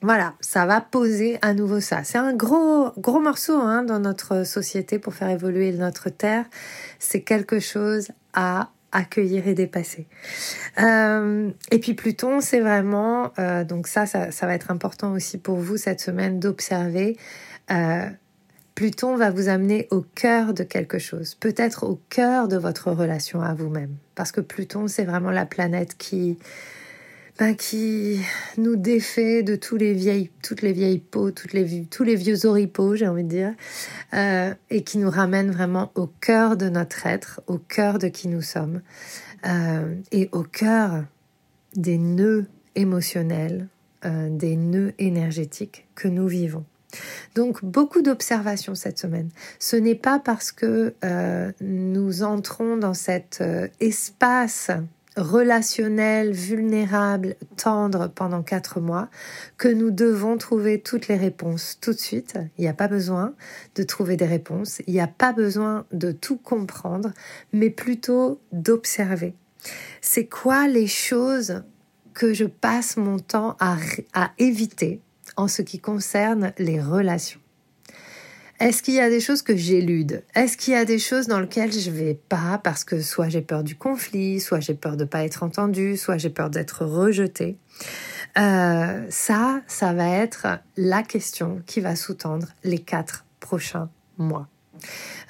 voilà, 0.00 0.32
ça 0.40 0.64
va 0.64 0.80
poser 0.80 1.38
à 1.42 1.52
nouveau 1.52 1.80
ça. 1.80 2.02
C'est 2.02 2.18
un 2.18 2.32
gros 2.32 2.92
gros 2.96 3.20
morceau 3.20 3.58
hein, 3.58 3.82
dans 3.82 4.00
notre 4.00 4.46
société 4.46 4.98
pour 4.98 5.12
faire 5.12 5.28
évoluer 5.28 5.70
notre 5.72 6.08
terre. 6.08 6.46
C'est 6.98 7.20
quelque 7.20 7.60
chose 7.60 8.08
à 8.32 8.70
accueillir 8.94 9.46
et 9.46 9.54
dépasser. 9.54 10.06
Euh, 10.80 11.50
et 11.70 11.78
puis 11.78 11.94
Pluton, 11.94 12.40
c'est 12.40 12.60
vraiment, 12.60 13.32
euh, 13.38 13.64
donc 13.64 13.86
ça, 13.86 14.06
ça, 14.06 14.46
va 14.46 14.54
être 14.54 14.70
important 14.70 15.12
aussi 15.12 15.36
pour 15.36 15.56
vous 15.56 15.76
cette 15.76 16.00
semaine 16.00 16.40
d'observer. 16.40 17.18
Euh, 17.70 18.08
Pluton 18.74 19.16
va 19.16 19.30
vous 19.30 19.48
amener 19.48 19.86
au 19.90 20.00
cœur 20.00 20.54
de 20.54 20.62
quelque 20.62 20.98
chose, 20.98 21.34
peut-être 21.34 21.84
au 21.84 22.00
cœur 22.08 22.48
de 22.48 22.56
votre 22.56 22.90
relation 22.90 23.42
à 23.42 23.52
vous-même. 23.54 23.96
Parce 24.14 24.32
que 24.32 24.40
Pluton, 24.40 24.88
c'est 24.88 25.04
vraiment 25.04 25.30
la 25.30 25.46
planète 25.46 25.96
qui 25.98 26.38
ben, 27.38 27.56
qui 27.56 28.20
nous 28.58 28.76
défait 28.76 29.42
de 29.42 29.56
tous 29.56 29.76
les 29.76 29.92
vieilles, 29.92 30.30
toutes 30.42 30.62
les 30.62 30.72
vieilles 30.72 31.00
peaux, 31.00 31.32
toutes 31.32 31.52
les, 31.52 31.84
tous 31.86 32.04
les 32.04 32.14
vieux 32.14 32.46
oripeaux, 32.46 32.94
j'ai 32.94 33.08
envie 33.08 33.24
de 33.24 33.28
dire, 33.28 33.54
euh, 34.12 34.54
et 34.70 34.84
qui 34.84 34.98
nous 34.98 35.10
ramène 35.10 35.50
vraiment 35.50 35.90
au 35.96 36.06
cœur 36.06 36.56
de 36.56 36.68
notre 36.68 37.06
être, 37.06 37.40
au 37.48 37.58
cœur 37.58 37.98
de 37.98 38.06
qui 38.06 38.28
nous 38.28 38.42
sommes, 38.42 38.82
euh, 39.46 39.96
et 40.12 40.28
au 40.30 40.44
cœur 40.44 41.04
des 41.74 41.98
nœuds 41.98 42.46
émotionnels, 42.76 43.66
euh, 44.04 44.28
des 44.30 44.54
nœuds 44.54 44.94
énergétiques 45.00 45.88
que 45.96 46.06
nous 46.06 46.28
vivons. 46.28 46.64
Donc 47.34 47.64
beaucoup 47.64 48.02
d'observations 48.02 48.76
cette 48.76 49.00
semaine. 49.00 49.30
Ce 49.58 49.74
n'est 49.74 49.96
pas 49.96 50.20
parce 50.20 50.52
que 50.52 50.94
nous 51.60 52.22
entrons 52.22 52.76
dans 52.76 52.94
cet 52.94 53.42
espace 53.80 54.70
relationnel, 55.16 56.32
vulnérable, 56.32 57.36
tendre 57.56 58.08
pendant 58.08 58.42
quatre 58.42 58.80
mois, 58.80 59.08
que 59.58 59.68
nous 59.68 59.90
devons 59.90 60.36
trouver 60.38 60.80
toutes 60.80 61.08
les 61.08 61.16
réponses 61.16 61.78
tout 61.80 61.92
de 61.92 61.98
suite. 61.98 62.36
Il 62.58 62.62
n'y 62.62 62.68
a 62.68 62.74
pas 62.74 62.88
besoin 62.88 63.34
de 63.74 63.82
trouver 63.82 64.16
des 64.16 64.26
réponses, 64.26 64.82
il 64.86 64.94
n'y 64.94 65.00
a 65.00 65.06
pas 65.06 65.32
besoin 65.32 65.86
de 65.92 66.12
tout 66.12 66.36
comprendre, 66.36 67.12
mais 67.52 67.70
plutôt 67.70 68.40
d'observer. 68.52 69.34
C'est 70.00 70.26
quoi 70.26 70.68
les 70.68 70.86
choses 70.86 71.62
que 72.12 72.34
je 72.34 72.44
passe 72.44 72.96
mon 72.96 73.18
temps 73.18 73.56
à, 73.60 73.76
à 74.12 74.32
éviter 74.38 75.00
en 75.36 75.48
ce 75.48 75.62
qui 75.62 75.78
concerne 75.78 76.52
les 76.58 76.80
relations? 76.80 77.40
Est-ce 78.64 78.82
qu'il 78.82 78.94
y 78.94 79.00
a 79.00 79.10
des 79.10 79.20
choses 79.20 79.42
que 79.42 79.54
j'élude? 79.54 80.22
Est-ce 80.34 80.56
qu'il 80.56 80.72
y 80.72 80.76
a 80.76 80.86
des 80.86 80.98
choses 80.98 81.26
dans 81.26 81.38
lesquelles 81.38 81.70
je 81.70 81.90
vais 81.90 82.14
pas 82.14 82.58
parce 82.64 82.82
que 82.82 83.02
soit 83.02 83.28
j'ai 83.28 83.42
peur 83.42 83.62
du 83.62 83.76
conflit, 83.76 84.40
soit 84.40 84.60
j'ai 84.60 84.72
peur 84.72 84.96
de 84.96 85.04
pas 85.04 85.22
être 85.22 85.42
entendu, 85.42 85.98
soit 85.98 86.16
j'ai 86.16 86.30
peur 86.30 86.48
d'être 86.48 86.86
rejeté 86.86 87.58
euh, 88.38 89.04
Ça, 89.10 89.60
ça 89.66 89.92
va 89.92 90.08
être 90.08 90.46
la 90.78 91.02
question 91.02 91.60
qui 91.66 91.80
va 91.80 91.94
sous-tendre 91.94 92.48
les 92.64 92.78
quatre 92.78 93.26
prochains 93.38 93.90
mois. 94.16 94.48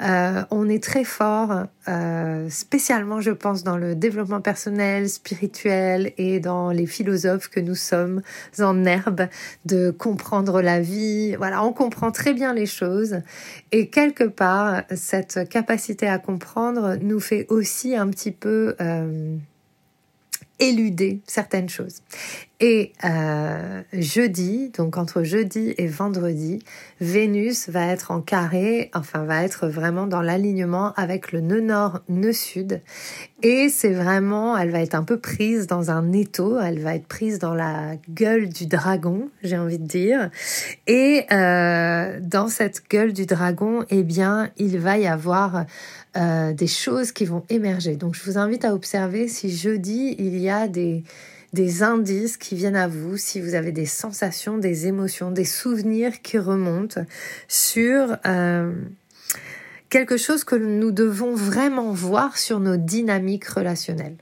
Euh, 0.00 0.42
on 0.50 0.68
est 0.68 0.82
très 0.82 1.04
fort, 1.04 1.66
euh, 1.88 2.48
spécialement 2.50 3.20
je 3.20 3.30
pense 3.30 3.62
dans 3.62 3.76
le 3.76 3.94
développement 3.94 4.40
personnel, 4.40 5.08
spirituel 5.08 6.12
et 6.18 6.40
dans 6.40 6.70
les 6.70 6.86
philosophes 6.86 7.48
que 7.48 7.60
nous 7.60 7.74
sommes 7.76 8.22
en 8.58 8.84
herbe, 8.84 9.28
de 9.64 9.90
comprendre 9.90 10.62
la 10.62 10.80
vie. 10.80 11.36
Voilà, 11.36 11.64
on 11.64 11.72
comprend 11.72 12.10
très 12.10 12.34
bien 12.34 12.52
les 12.52 12.66
choses 12.66 13.20
et 13.72 13.88
quelque 13.88 14.24
part 14.24 14.82
cette 14.94 15.48
capacité 15.48 16.08
à 16.08 16.18
comprendre 16.18 16.96
nous 17.00 17.20
fait 17.20 17.46
aussi 17.48 17.94
un 17.94 18.08
petit 18.08 18.32
peu 18.32 18.74
euh, 18.80 19.36
éluder 20.58 21.20
certaines 21.26 21.68
choses. 21.68 22.02
Et 22.66 22.94
euh, 23.04 23.83
jeudi, 23.92 24.71
donc 24.71 24.97
entre 24.97 25.23
jeudi 25.23 25.75
et 25.76 25.87
vendredi, 25.87 26.61
Vénus 26.99 27.68
va 27.68 27.88
être 27.88 28.11
en 28.11 28.23
carré, 28.23 28.90
enfin 28.94 29.25
va 29.25 29.44
être 29.44 29.68
vraiment 29.68 30.06
dans 30.06 30.23
l'alignement 30.23 30.94
avec 30.94 31.33
le 31.33 31.42
nœud 31.42 31.61
nord, 31.61 32.00
nœud 32.09 32.33
sud. 32.33 32.80
Et 33.42 33.68
c'est 33.68 33.92
vraiment, 33.92 34.56
elle 34.56 34.71
va 34.71 34.80
être 34.80 34.94
un 34.94 35.02
peu 35.02 35.18
prise 35.18 35.66
dans 35.66 35.90
un 35.90 36.11
étau, 36.12 36.59
elle 36.59 36.78
va 36.80 36.94
être 36.94 37.06
prise 37.06 37.38
dans 37.38 37.52
la 37.52 37.97
gueule 38.09 38.49
du 38.49 38.64
dragon, 38.64 39.28
j'ai 39.42 39.59
envie 39.59 39.78
de 39.78 39.87
dire. 39.87 40.30
Et 40.87 41.26
euh, 41.33 42.18
dans 42.23 42.49
cette 42.49 42.88
gueule 42.88 43.12
du 43.12 43.26
dragon, 43.26 43.85
eh 43.90 44.02
bien, 44.02 44.49
il 44.56 44.78
va 44.78 44.97
y 44.97 45.06
avoir 45.06 45.66
euh, 46.16 46.54
des 46.54 46.66
choses 46.66 47.12
qui 47.12 47.26
vont 47.26 47.42
émerger. 47.50 47.97
Donc 47.97 48.14
je 48.14 48.25
vous 48.25 48.38
invite 48.38 48.64
à 48.64 48.73
observer 48.73 49.28
si 49.28 49.54
jeudi, 49.54 50.16
il 50.18 50.38
y 50.38 50.49
a 50.49 50.66
des 50.66 51.04
des 51.54 51.84
indices 51.84 52.37
qui 52.37 52.56
viennent 52.56 52.76
à 52.76 52.88
vous, 52.88 53.16
si 53.16 53.40
vous 53.40 53.54
avez 53.54 53.70
des 53.70 53.87
sensations, 53.87 54.58
des 54.58 54.88
émotions, 54.88 55.30
des 55.30 55.44
souvenirs 55.44 56.20
qui 56.20 56.37
remontent 56.37 57.00
sur 57.46 58.16
euh, 58.26 58.73
quelque 59.88 60.16
chose 60.16 60.42
que 60.42 60.56
nous 60.56 60.90
devons 60.90 61.34
vraiment 61.34 61.92
voir 61.92 62.37
sur 62.37 62.58
nos 62.58 62.76
dynamiques 62.76 63.46
relationnelles. 63.46 64.16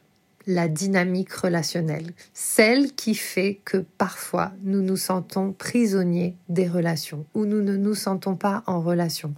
La 0.47 0.69
dynamique 0.69 1.33
relationnelle, 1.33 2.13
celle 2.35 2.93
qui 2.93 3.15
fait 3.15 3.61
que 3.65 3.79
parfois 3.97 4.53
nous 4.63 4.83
nous 4.83 4.97
sentons 4.97 5.53
prisonniers 5.53 6.37
des 6.49 6.69
relations, 6.69 7.25
ou 7.33 7.47
nous 7.47 7.63
ne 7.63 7.77
nous 7.77 7.95
sentons 7.95 8.35
pas 8.35 8.63
en 8.67 8.81
relation, 8.81 9.33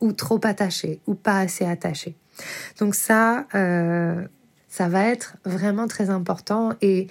ou 0.00 0.12
trop 0.12 0.40
attachés, 0.42 1.00
ou 1.06 1.14
pas 1.14 1.38
assez 1.38 1.66
attachés. 1.66 2.16
Donc 2.80 2.94
ça, 2.94 3.46
euh, 3.54 4.26
ça 4.68 4.88
va 4.88 5.06
être 5.06 5.36
vraiment 5.44 5.86
très 5.86 6.10
important. 6.10 6.72
Et 6.82 7.08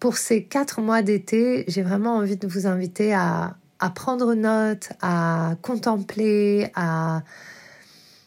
pour 0.00 0.16
ces 0.16 0.44
quatre 0.44 0.80
mois 0.80 1.02
d'été, 1.02 1.64
j'ai 1.68 1.82
vraiment 1.82 2.16
envie 2.16 2.36
de 2.36 2.46
vous 2.46 2.66
inviter 2.66 3.12
à, 3.14 3.56
prendre 3.94 4.34
note, 4.34 4.90
à 5.02 5.56
contempler, 5.60 6.70
à 6.74 7.22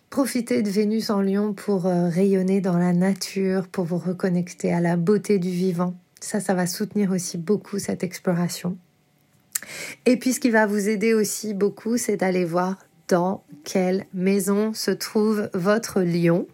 profiter 0.09 0.61
de 0.61 0.69
Vénus 0.69 1.09
en 1.09 1.21
Lion 1.21 1.53
pour 1.53 1.85
euh, 1.85 2.09
rayonner 2.09 2.61
dans 2.61 2.77
la 2.77 2.93
nature, 2.93 3.67
pour 3.67 3.85
vous 3.85 3.97
reconnecter 3.97 4.73
à 4.73 4.79
la 4.79 4.97
beauté 4.97 5.39
du 5.39 5.49
vivant. 5.49 5.95
Ça, 6.19 6.39
ça 6.39 6.53
va 6.53 6.67
soutenir 6.67 7.11
aussi 7.11 7.37
beaucoup 7.37 7.79
cette 7.79 8.03
exploration. 8.03 8.77
Et 10.05 10.17
puis 10.17 10.33
ce 10.33 10.39
qui 10.39 10.49
va 10.49 10.65
vous 10.65 10.89
aider 10.89 11.13
aussi 11.13 11.53
beaucoup, 11.53 11.97
c'est 11.97 12.17
d'aller 12.17 12.45
voir 12.45 12.77
dans 13.07 13.43
quelle 13.63 14.05
maison 14.13 14.73
se 14.73 14.91
trouve 14.91 15.49
votre 15.53 16.01
lion. 16.01 16.47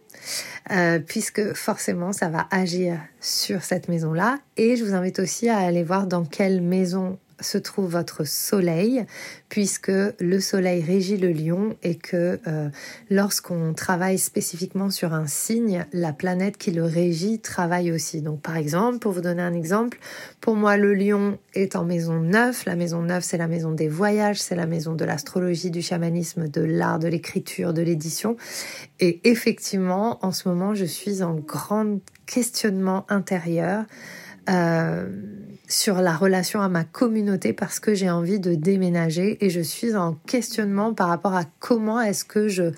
Euh, 0.71 0.99
puisque 0.99 1.53
forcément 1.53 2.13
ça 2.13 2.29
va 2.29 2.47
agir 2.49 2.97
sur 3.19 3.63
cette 3.63 3.89
maison-là. 3.89 4.39
Et 4.55 4.77
je 4.77 4.85
vous 4.85 4.93
invite 4.93 5.19
aussi 5.19 5.49
à 5.49 5.57
aller 5.57 5.83
voir 5.83 6.07
dans 6.07 6.23
quelle 6.23 6.61
maison 6.61 7.19
se 7.39 7.57
trouve 7.57 7.91
votre 7.91 8.25
soleil, 8.25 9.05
puisque 9.49 9.91
le 10.19 10.39
soleil 10.39 10.81
régit 10.81 11.17
le 11.17 11.31
lion 11.31 11.75
et 11.83 11.95
que 11.95 12.39
euh, 12.47 12.69
lorsqu'on 13.09 13.73
travaille 13.73 14.17
spécifiquement 14.17 14.89
sur 14.89 15.13
un 15.13 15.27
signe, 15.27 15.85
la 15.93 16.13
planète 16.13 16.57
qui 16.57 16.71
le 16.71 16.83
régit 16.83 17.39
travaille 17.39 17.91
aussi. 17.91 18.21
Donc 18.21 18.41
par 18.41 18.57
exemple, 18.57 18.99
pour 18.99 19.11
vous 19.11 19.21
donner 19.21 19.41
un 19.41 19.53
exemple, 19.53 19.99
pour 20.41 20.55
moi 20.55 20.77
le 20.77 20.93
lion 20.93 21.37
est 21.53 21.75
en 21.75 21.85
maison 21.85 22.19
9. 22.19 22.65
La 22.65 22.75
maison 22.75 23.01
9, 23.01 23.23
c'est 23.23 23.37
la 23.37 23.47
maison 23.47 23.71
des 23.71 23.87
voyages, 23.87 24.41
c'est 24.41 24.55
la 24.55 24.67
maison 24.67 24.93
de 24.93 25.05
l'astrologie, 25.05 25.71
du 25.71 25.81
chamanisme, 25.81 26.47
de 26.47 26.61
l'art, 26.61 26.99
de 26.99 27.07
l'écriture, 27.07 27.73
de 27.73 27.81
l'édition. 27.81 28.37
Et 28.99 29.21
effectivement, 29.29 30.23
en 30.25 30.31
ce 30.31 30.47
moment, 30.47 30.73
je 30.73 30.85
suis 30.85 31.23
en 31.23 31.35
grand 31.35 31.99
questionnement 32.25 33.05
intérieur. 33.09 33.85
Euh, 34.49 35.07
sur 35.73 36.01
la 36.01 36.15
relation 36.15 36.61
à 36.61 36.69
ma 36.69 36.83
communauté 36.83 37.51
parce 37.51 37.79
que 37.79 37.95
j'ai 37.95 38.09
envie 38.09 38.39
de 38.39 38.53
déménager 38.53 39.43
et 39.43 39.49
je 39.49 39.59
suis 39.59 39.95
en 39.95 40.13
questionnement 40.27 40.93
par 40.93 41.07
rapport 41.07 41.33
à 41.33 41.45
comment 41.59 41.99
est-ce 41.99 42.23
que 42.25 42.47
je 42.47 42.71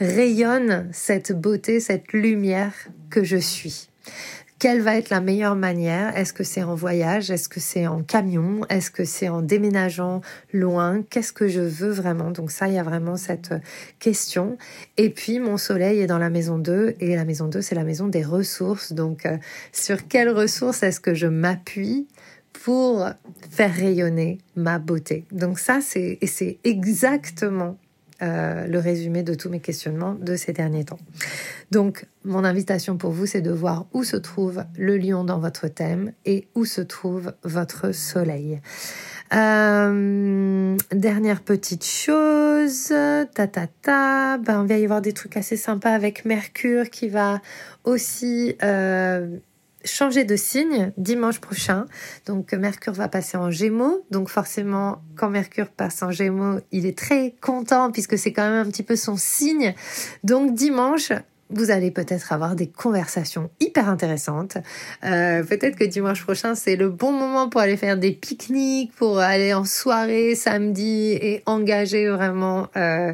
rayonne 0.00 0.88
cette 0.92 1.32
beauté, 1.32 1.78
cette 1.78 2.12
lumière 2.12 2.74
que 3.08 3.22
je 3.22 3.36
suis. 3.36 3.88
Quelle 4.58 4.82
va 4.82 4.98
être 4.98 5.08
la 5.08 5.22
meilleure 5.22 5.54
manière? 5.54 6.14
Est-ce 6.18 6.34
que 6.34 6.44
c'est 6.44 6.62
en 6.62 6.74
voyage? 6.74 7.30
Est-ce 7.30 7.48
que 7.48 7.60
c'est 7.60 7.86
en 7.86 8.02
camion? 8.02 8.60
Est-ce 8.68 8.90
que 8.90 9.06
c'est 9.06 9.30
en 9.30 9.40
déménageant 9.40 10.20
loin? 10.52 11.02
Qu'est-ce 11.08 11.32
que 11.32 11.48
je 11.48 11.60
veux 11.60 11.88
vraiment? 11.90 12.30
Donc 12.30 12.50
ça, 12.50 12.68
il 12.68 12.74
y 12.74 12.78
a 12.78 12.82
vraiment 12.82 13.16
cette 13.16 13.54
question. 14.00 14.58
Et 14.98 15.08
puis, 15.08 15.38
mon 15.38 15.56
soleil 15.56 16.00
est 16.00 16.06
dans 16.06 16.18
la 16.18 16.28
maison 16.28 16.58
2 16.58 16.96
et 17.00 17.16
la 17.16 17.24
maison 17.24 17.46
2, 17.46 17.62
c'est 17.62 17.74
la 17.74 17.84
maison 17.84 18.08
des 18.08 18.22
ressources. 18.22 18.92
Donc, 18.92 19.24
euh, 19.24 19.38
sur 19.72 20.06
quelles 20.08 20.28
ressources 20.28 20.82
est-ce 20.82 21.00
que 21.00 21.14
je 21.14 21.26
m'appuie 21.26 22.06
pour 22.52 23.06
faire 23.50 23.74
rayonner 23.74 24.38
ma 24.56 24.78
beauté. 24.78 25.24
Donc 25.32 25.58
ça, 25.58 25.80
c'est 25.80 26.18
exactement 26.64 27.78
euh, 28.22 28.66
le 28.66 28.78
résumé 28.78 29.22
de 29.22 29.32
tous 29.32 29.48
mes 29.48 29.60
questionnements 29.60 30.12
de 30.14 30.36
ces 30.36 30.52
derniers 30.52 30.84
temps. 30.84 30.98
Donc, 31.70 32.04
mon 32.24 32.44
invitation 32.44 32.98
pour 32.98 33.12
vous, 33.12 33.24
c'est 33.24 33.40
de 33.40 33.50
voir 33.50 33.86
où 33.94 34.04
se 34.04 34.18
trouve 34.18 34.62
le 34.76 34.98
lion 34.98 35.24
dans 35.24 35.38
votre 35.38 35.68
thème 35.68 36.12
et 36.26 36.46
où 36.54 36.66
se 36.66 36.82
trouve 36.82 37.32
votre 37.44 37.92
soleil. 37.92 38.60
Euh, 39.32 40.76
dernière 40.92 41.40
petite 41.40 41.86
chose, 41.86 42.88
ta 42.88 43.46
ta 43.46 43.66
ta, 43.80 44.36
ben, 44.36 44.66
va 44.66 44.76
y 44.76 44.84
avoir 44.84 45.00
des 45.00 45.14
trucs 45.14 45.38
assez 45.38 45.56
sympas 45.56 45.92
avec 45.92 46.26
Mercure 46.26 46.90
qui 46.90 47.08
va 47.08 47.40
aussi 47.84 48.54
euh, 48.62 49.38
changer 49.84 50.24
de 50.24 50.36
signe 50.36 50.92
dimanche 50.96 51.40
prochain. 51.40 51.86
Donc 52.26 52.52
Mercure 52.52 52.92
va 52.92 53.08
passer 53.08 53.36
en 53.36 53.50
Gémeaux. 53.50 54.04
Donc 54.10 54.28
forcément, 54.28 55.02
quand 55.16 55.30
Mercure 55.30 55.68
passe 55.68 56.02
en 56.02 56.10
Gémeaux, 56.10 56.60
il 56.72 56.86
est 56.86 56.96
très 56.96 57.34
content 57.40 57.90
puisque 57.90 58.18
c'est 58.18 58.32
quand 58.32 58.48
même 58.48 58.66
un 58.66 58.70
petit 58.70 58.82
peu 58.82 58.96
son 58.96 59.16
signe. 59.16 59.74
Donc 60.24 60.54
dimanche, 60.54 61.12
vous 61.50 61.70
allez 61.70 61.90
peut-être 61.90 62.32
avoir 62.32 62.54
des 62.54 62.68
conversations 62.68 63.50
hyper 63.60 63.88
intéressantes. 63.88 64.58
Euh, 65.04 65.42
peut-être 65.42 65.76
que 65.76 65.84
dimanche 65.84 66.22
prochain, 66.22 66.54
c'est 66.54 66.76
le 66.76 66.88
bon 66.88 67.12
moment 67.12 67.48
pour 67.48 67.60
aller 67.60 67.76
faire 67.76 67.96
des 67.96 68.12
pique-niques, 68.12 68.92
pour 68.94 69.18
aller 69.18 69.54
en 69.54 69.64
soirée 69.64 70.34
samedi 70.34 71.12
et 71.12 71.42
engager 71.46 72.08
vraiment 72.08 72.68
euh, 72.76 73.12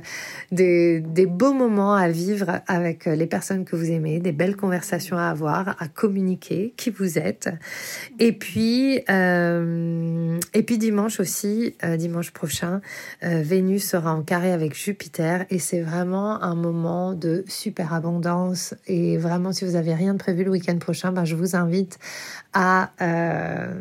des, 0.53 1.01
des 1.01 1.27
beaux 1.27 1.53
moments 1.53 1.95
à 1.95 2.09
vivre 2.09 2.61
avec 2.67 3.07
les 3.07 3.27
personnes 3.27 3.65
que 3.65 3.77
vous 3.77 3.91
aimez, 3.91 4.21
des 4.21 4.33
belles 4.33 4.57
conversations 4.57 5.17
à 5.17 5.29
avoir, 5.29 5.77
à 5.81 5.89
communiquer 5.89 6.75
qui 6.77 6.91
vous 6.91 7.19
êtes. 7.19 7.49
Et 8.19 8.33
puis, 8.33 9.01
euh, 9.11 10.39
et 10.55 10.63
puis 10.63 10.79
dimanche 10.79 11.21
aussi, 11.21 11.75
euh, 11.85 11.97
dimanche 11.97 12.33
prochain, 12.33 12.81
euh, 13.23 13.43
Vénus 13.43 13.89
sera 13.89 14.15
en 14.15 14.23
carré 14.23 14.53
avec 14.53 14.75
Jupiter 14.75 15.45
et 15.51 15.59
c'est 15.59 15.81
vraiment 15.81 16.43
un 16.43 16.55
moment 16.55 17.15
de 17.15 17.45
super 17.49 17.93
abondance 17.93 18.26
et 18.87 19.17
vraiment, 19.17 19.53
si 19.53 19.65
vous 19.65 19.73
n'avez 19.73 19.95
rien 19.95 20.15
de 20.15 20.19
prévu 20.19 20.45
le 20.45 20.51
week-end 20.51 20.79
prochain, 20.79 21.13
ben, 21.13 21.25
je 21.25 21.35
vous 21.35 21.57
invite 21.57 21.99
à, 22.53 22.91
euh, 23.01 23.75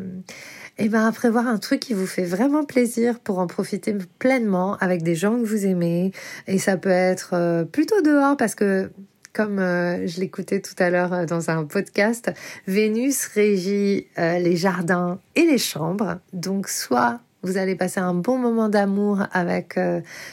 eh 0.78 0.88
ben, 0.88 1.06
à 1.06 1.12
prévoir 1.12 1.46
un 1.46 1.58
truc 1.58 1.80
qui 1.80 1.94
vous 1.94 2.06
fait 2.06 2.24
vraiment 2.24 2.64
plaisir 2.64 3.18
pour 3.20 3.38
en 3.38 3.46
profiter 3.46 3.96
pleinement 4.18 4.76
avec 4.78 5.02
des 5.02 5.14
gens 5.14 5.38
que 5.38 5.44
vous 5.44 5.66
aimez. 5.66 6.12
Et 6.46 6.58
ça 6.58 6.76
peut 6.76 6.88
être 6.88 7.30
euh, 7.34 7.64
plutôt 7.64 8.00
dehors 8.02 8.36
parce 8.36 8.54
que 8.54 8.90
comme 9.32 9.58
euh, 9.58 10.06
je 10.06 10.20
l'écoutais 10.20 10.60
tout 10.60 10.74
à 10.78 10.88
l'heure 10.88 11.26
dans 11.26 11.50
un 11.50 11.64
podcast, 11.64 12.32
Vénus 12.66 13.26
régit 13.26 14.06
les 14.16 14.56
jardins 14.56 15.18
et 15.34 15.44
les 15.44 15.58
chambres. 15.58 16.20
Donc 16.32 16.68
soit 16.68 17.20
vous 17.46 17.56
allez 17.56 17.76
passer 17.76 18.00
un 18.00 18.14
bon 18.14 18.38
moment 18.38 18.68
d'amour 18.68 19.22
avec 19.32 19.78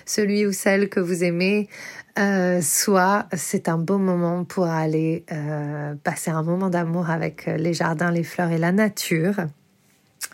celui 0.05 0.45
ou 0.45 0.51
celle 0.51 0.89
que 0.89 0.99
vous 0.99 1.23
aimez, 1.23 1.69
euh, 2.19 2.61
soit 2.61 3.25
c'est 3.35 3.69
un 3.69 3.79
beau 3.79 3.97
moment 3.97 4.43
pour 4.43 4.67
aller 4.67 5.25
euh, 5.31 5.95
passer 6.03 6.29
un 6.29 6.43
moment 6.43 6.69
d'amour 6.69 7.09
avec 7.09 7.47
euh, 7.47 7.57
les 7.57 7.73
jardins, 7.73 8.11
les 8.11 8.23
fleurs 8.23 8.51
et 8.51 8.59
la 8.59 8.71
nature. 8.71 9.35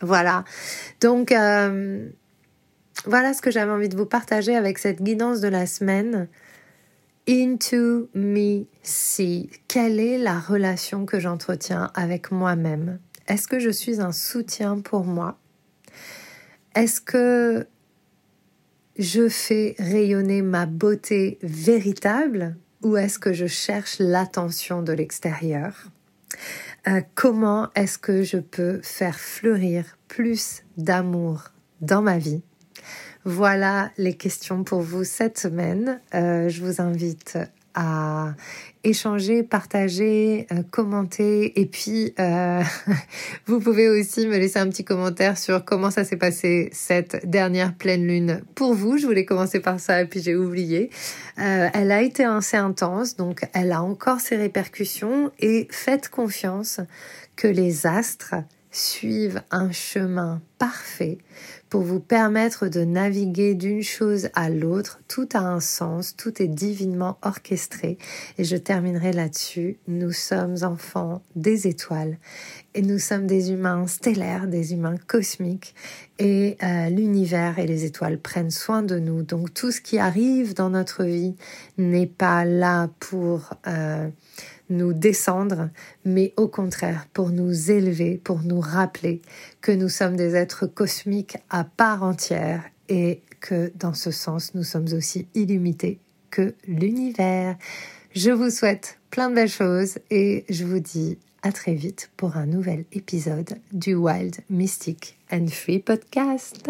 Voilà. 0.01 0.43
Donc, 1.01 1.33
voilà 3.05 3.33
ce 3.33 3.41
que 3.41 3.51
j'avais 3.51 3.71
envie 3.71 3.89
de 3.89 3.97
vous 3.97 4.05
partager 4.05 4.55
avec 4.55 4.77
cette 4.77 5.01
guidance 5.01 5.41
de 5.41 5.47
la 5.47 5.65
semaine. 5.65 6.27
Into 7.27 8.09
me 8.13 8.65
see. 8.81 9.49
Quelle 9.67 9.99
est 9.99 10.17
la 10.17 10.39
relation 10.39 11.05
que 11.05 11.19
j'entretiens 11.19 11.91
avec 11.95 12.31
moi-même? 12.31 12.99
Est-ce 13.27 13.47
que 13.47 13.59
je 13.59 13.69
suis 13.69 13.99
un 13.99 14.11
soutien 14.11 14.79
pour 14.79 15.05
moi? 15.05 15.37
Est-ce 16.75 17.01
que 17.01 17.67
je 18.97 19.29
fais 19.29 19.75
rayonner 19.79 20.41
ma 20.41 20.65
beauté 20.65 21.39
véritable 21.41 22.55
ou 22.83 22.95
est-ce 22.97 23.19
que 23.19 23.33
je 23.33 23.47
cherche 23.47 23.97
l'attention 23.99 24.81
de 24.81 24.93
l'extérieur? 24.93 25.73
Euh, 26.87 27.01
Comment 27.15 27.69
est-ce 27.75 27.97
que 27.97 28.23
je 28.23 28.37
peux 28.37 28.79
faire 28.83 29.19
fleurir 29.19 29.97
plus 30.07 30.63
d'amour 30.77 31.45
dans 31.81 32.01
ma 32.01 32.17
vie? 32.17 32.41
Voilà 33.25 33.91
les 33.97 34.15
questions 34.15 34.63
pour 34.63 34.81
vous 34.81 35.03
cette 35.03 35.37
semaine. 35.37 35.99
Euh, 36.13 36.49
je 36.49 36.63
vous 36.63 36.81
invite 36.81 37.37
à 37.79 38.33
échanger, 38.83 39.41
partager, 39.41 40.47
euh, 40.51 40.63
commenter. 40.69 41.59
Et 41.59 41.65
puis, 41.65 42.13
euh, 42.19 42.61
vous 43.45 43.61
pouvez 43.61 43.87
aussi 43.87 44.27
me 44.27 44.37
laisser 44.37 44.59
un 44.59 44.67
petit 44.67 44.83
commentaire 44.83 45.37
sur 45.37 45.63
comment 45.63 45.89
ça 45.89 46.03
s'est 46.03 46.17
passé 46.17 46.69
cette 46.73 47.29
dernière 47.29 47.73
pleine 47.73 48.05
lune 48.05 48.41
pour 48.55 48.73
vous. 48.73 48.97
Je 48.97 49.05
voulais 49.05 49.23
commencer 49.23 49.61
par 49.61 49.79
ça 49.79 50.01
et 50.01 50.05
puis 50.05 50.21
j'ai 50.21 50.35
oublié. 50.35 50.89
Euh, 51.39 51.69
elle 51.73 51.91
a 51.93 52.01
été 52.01 52.25
assez 52.25 52.57
intense, 52.57 53.15
donc 53.15 53.47
elle 53.53 53.71
a 53.71 53.81
encore 53.81 54.19
ses 54.19 54.35
répercussions 54.35 55.31
et 55.39 55.67
faites 55.71 56.09
confiance 56.09 56.81
que 57.37 57.47
les 57.47 57.87
astres 57.87 58.35
suivent 58.71 59.41
un 59.51 59.71
chemin 59.71 60.41
parfait 60.59 61.17
pour 61.69 61.81
vous 61.81 61.99
permettre 61.99 62.67
de 62.67 62.83
naviguer 62.83 63.55
d'une 63.55 63.81
chose 63.81 64.29
à 64.33 64.49
l'autre. 64.49 64.99
Tout 65.07 65.29
a 65.33 65.39
un 65.39 65.59
sens, 65.59 66.15
tout 66.15 66.41
est 66.41 66.47
divinement 66.47 67.17
orchestré. 67.21 67.97
Et 68.37 68.43
je 68.43 68.57
terminerai 68.57 69.13
là-dessus. 69.13 69.77
Nous 69.87 70.11
sommes 70.11 70.57
enfants 70.63 71.21
des 71.35 71.67
étoiles 71.67 72.17
et 72.73 72.81
nous 72.81 72.99
sommes 72.99 73.27
des 73.27 73.51
humains 73.51 73.87
stellaires, 73.87 74.47
des 74.47 74.73
humains 74.73 74.97
cosmiques. 75.07 75.73
Et 76.17 76.57
euh, 76.61 76.89
l'univers 76.89 77.59
et 77.59 77.67
les 77.67 77.85
étoiles 77.85 78.19
prennent 78.19 78.51
soin 78.51 78.83
de 78.83 78.99
nous. 78.99 79.23
Donc 79.23 79.53
tout 79.53 79.71
ce 79.71 79.81
qui 79.81 79.99
arrive 79.99 80.53
dans 80.53 80.69
notre 80.69 81.03
vie 81.03 81.35
n'est 81.77 82.07
pas 82.07 82.45
là 82.45 82.89
pour... 82.99 83.53
Euh, 83.67 84.09
nous 84.69 84.93
descendre, 84.93 85.69
mais 86.05 86.33
au 86.37 86.47
contraire 86.47 87.07
pour 87.13 87.29
nous 87.29 87.71
élever, 87.71 88.19
pour 88.23 88.41
nous 88.43 88.59
rappeler 88.59 89.21
que 89.61 89.71
nous 89.71 89.89
sommes 89.89 90.15
des 90.15 90.35
êtres 90.35 90.67
cosmiques 90.67 91.37
à 91.49 91.63
part 91.63 92.03
entière 92.03 92.63
et 92.87 93.21
que 93.39 93.71
dans 93.75 93.93
ce 93.93 94.11
sens 94.11 94.53
nous 94.55 94.63
sommes 94.63 94.91
aussi 94.93 95.27
illimités 95.33 95.99
que 96.29 96.53
l'univers. 96.67 97.57
Je 98.13 98.31
vous 98.31 98.49
souhaite 98.49 98.99
plein 99.11 99.29
de 99.29 99.35
belles 99.35 99.49
choses 99.49 99.99
et 100.09 100.45
je 100.49 100.65
vous 100.65 100.79
dis 100.79 101.17
à 101.41 101.51
très 101.51 101.73
vite 101.73 102.11
pour 102.17 102.37
un 102.37 102.45
nouvel 102.45 102.85
épisode 102.91 103.57
du 103.71 103.95
Wild 103.95 104.37
Mystic 104.49 105.17
and 105.31 105.47
Free 105.47 105.79
Podcast. 105.79 106.69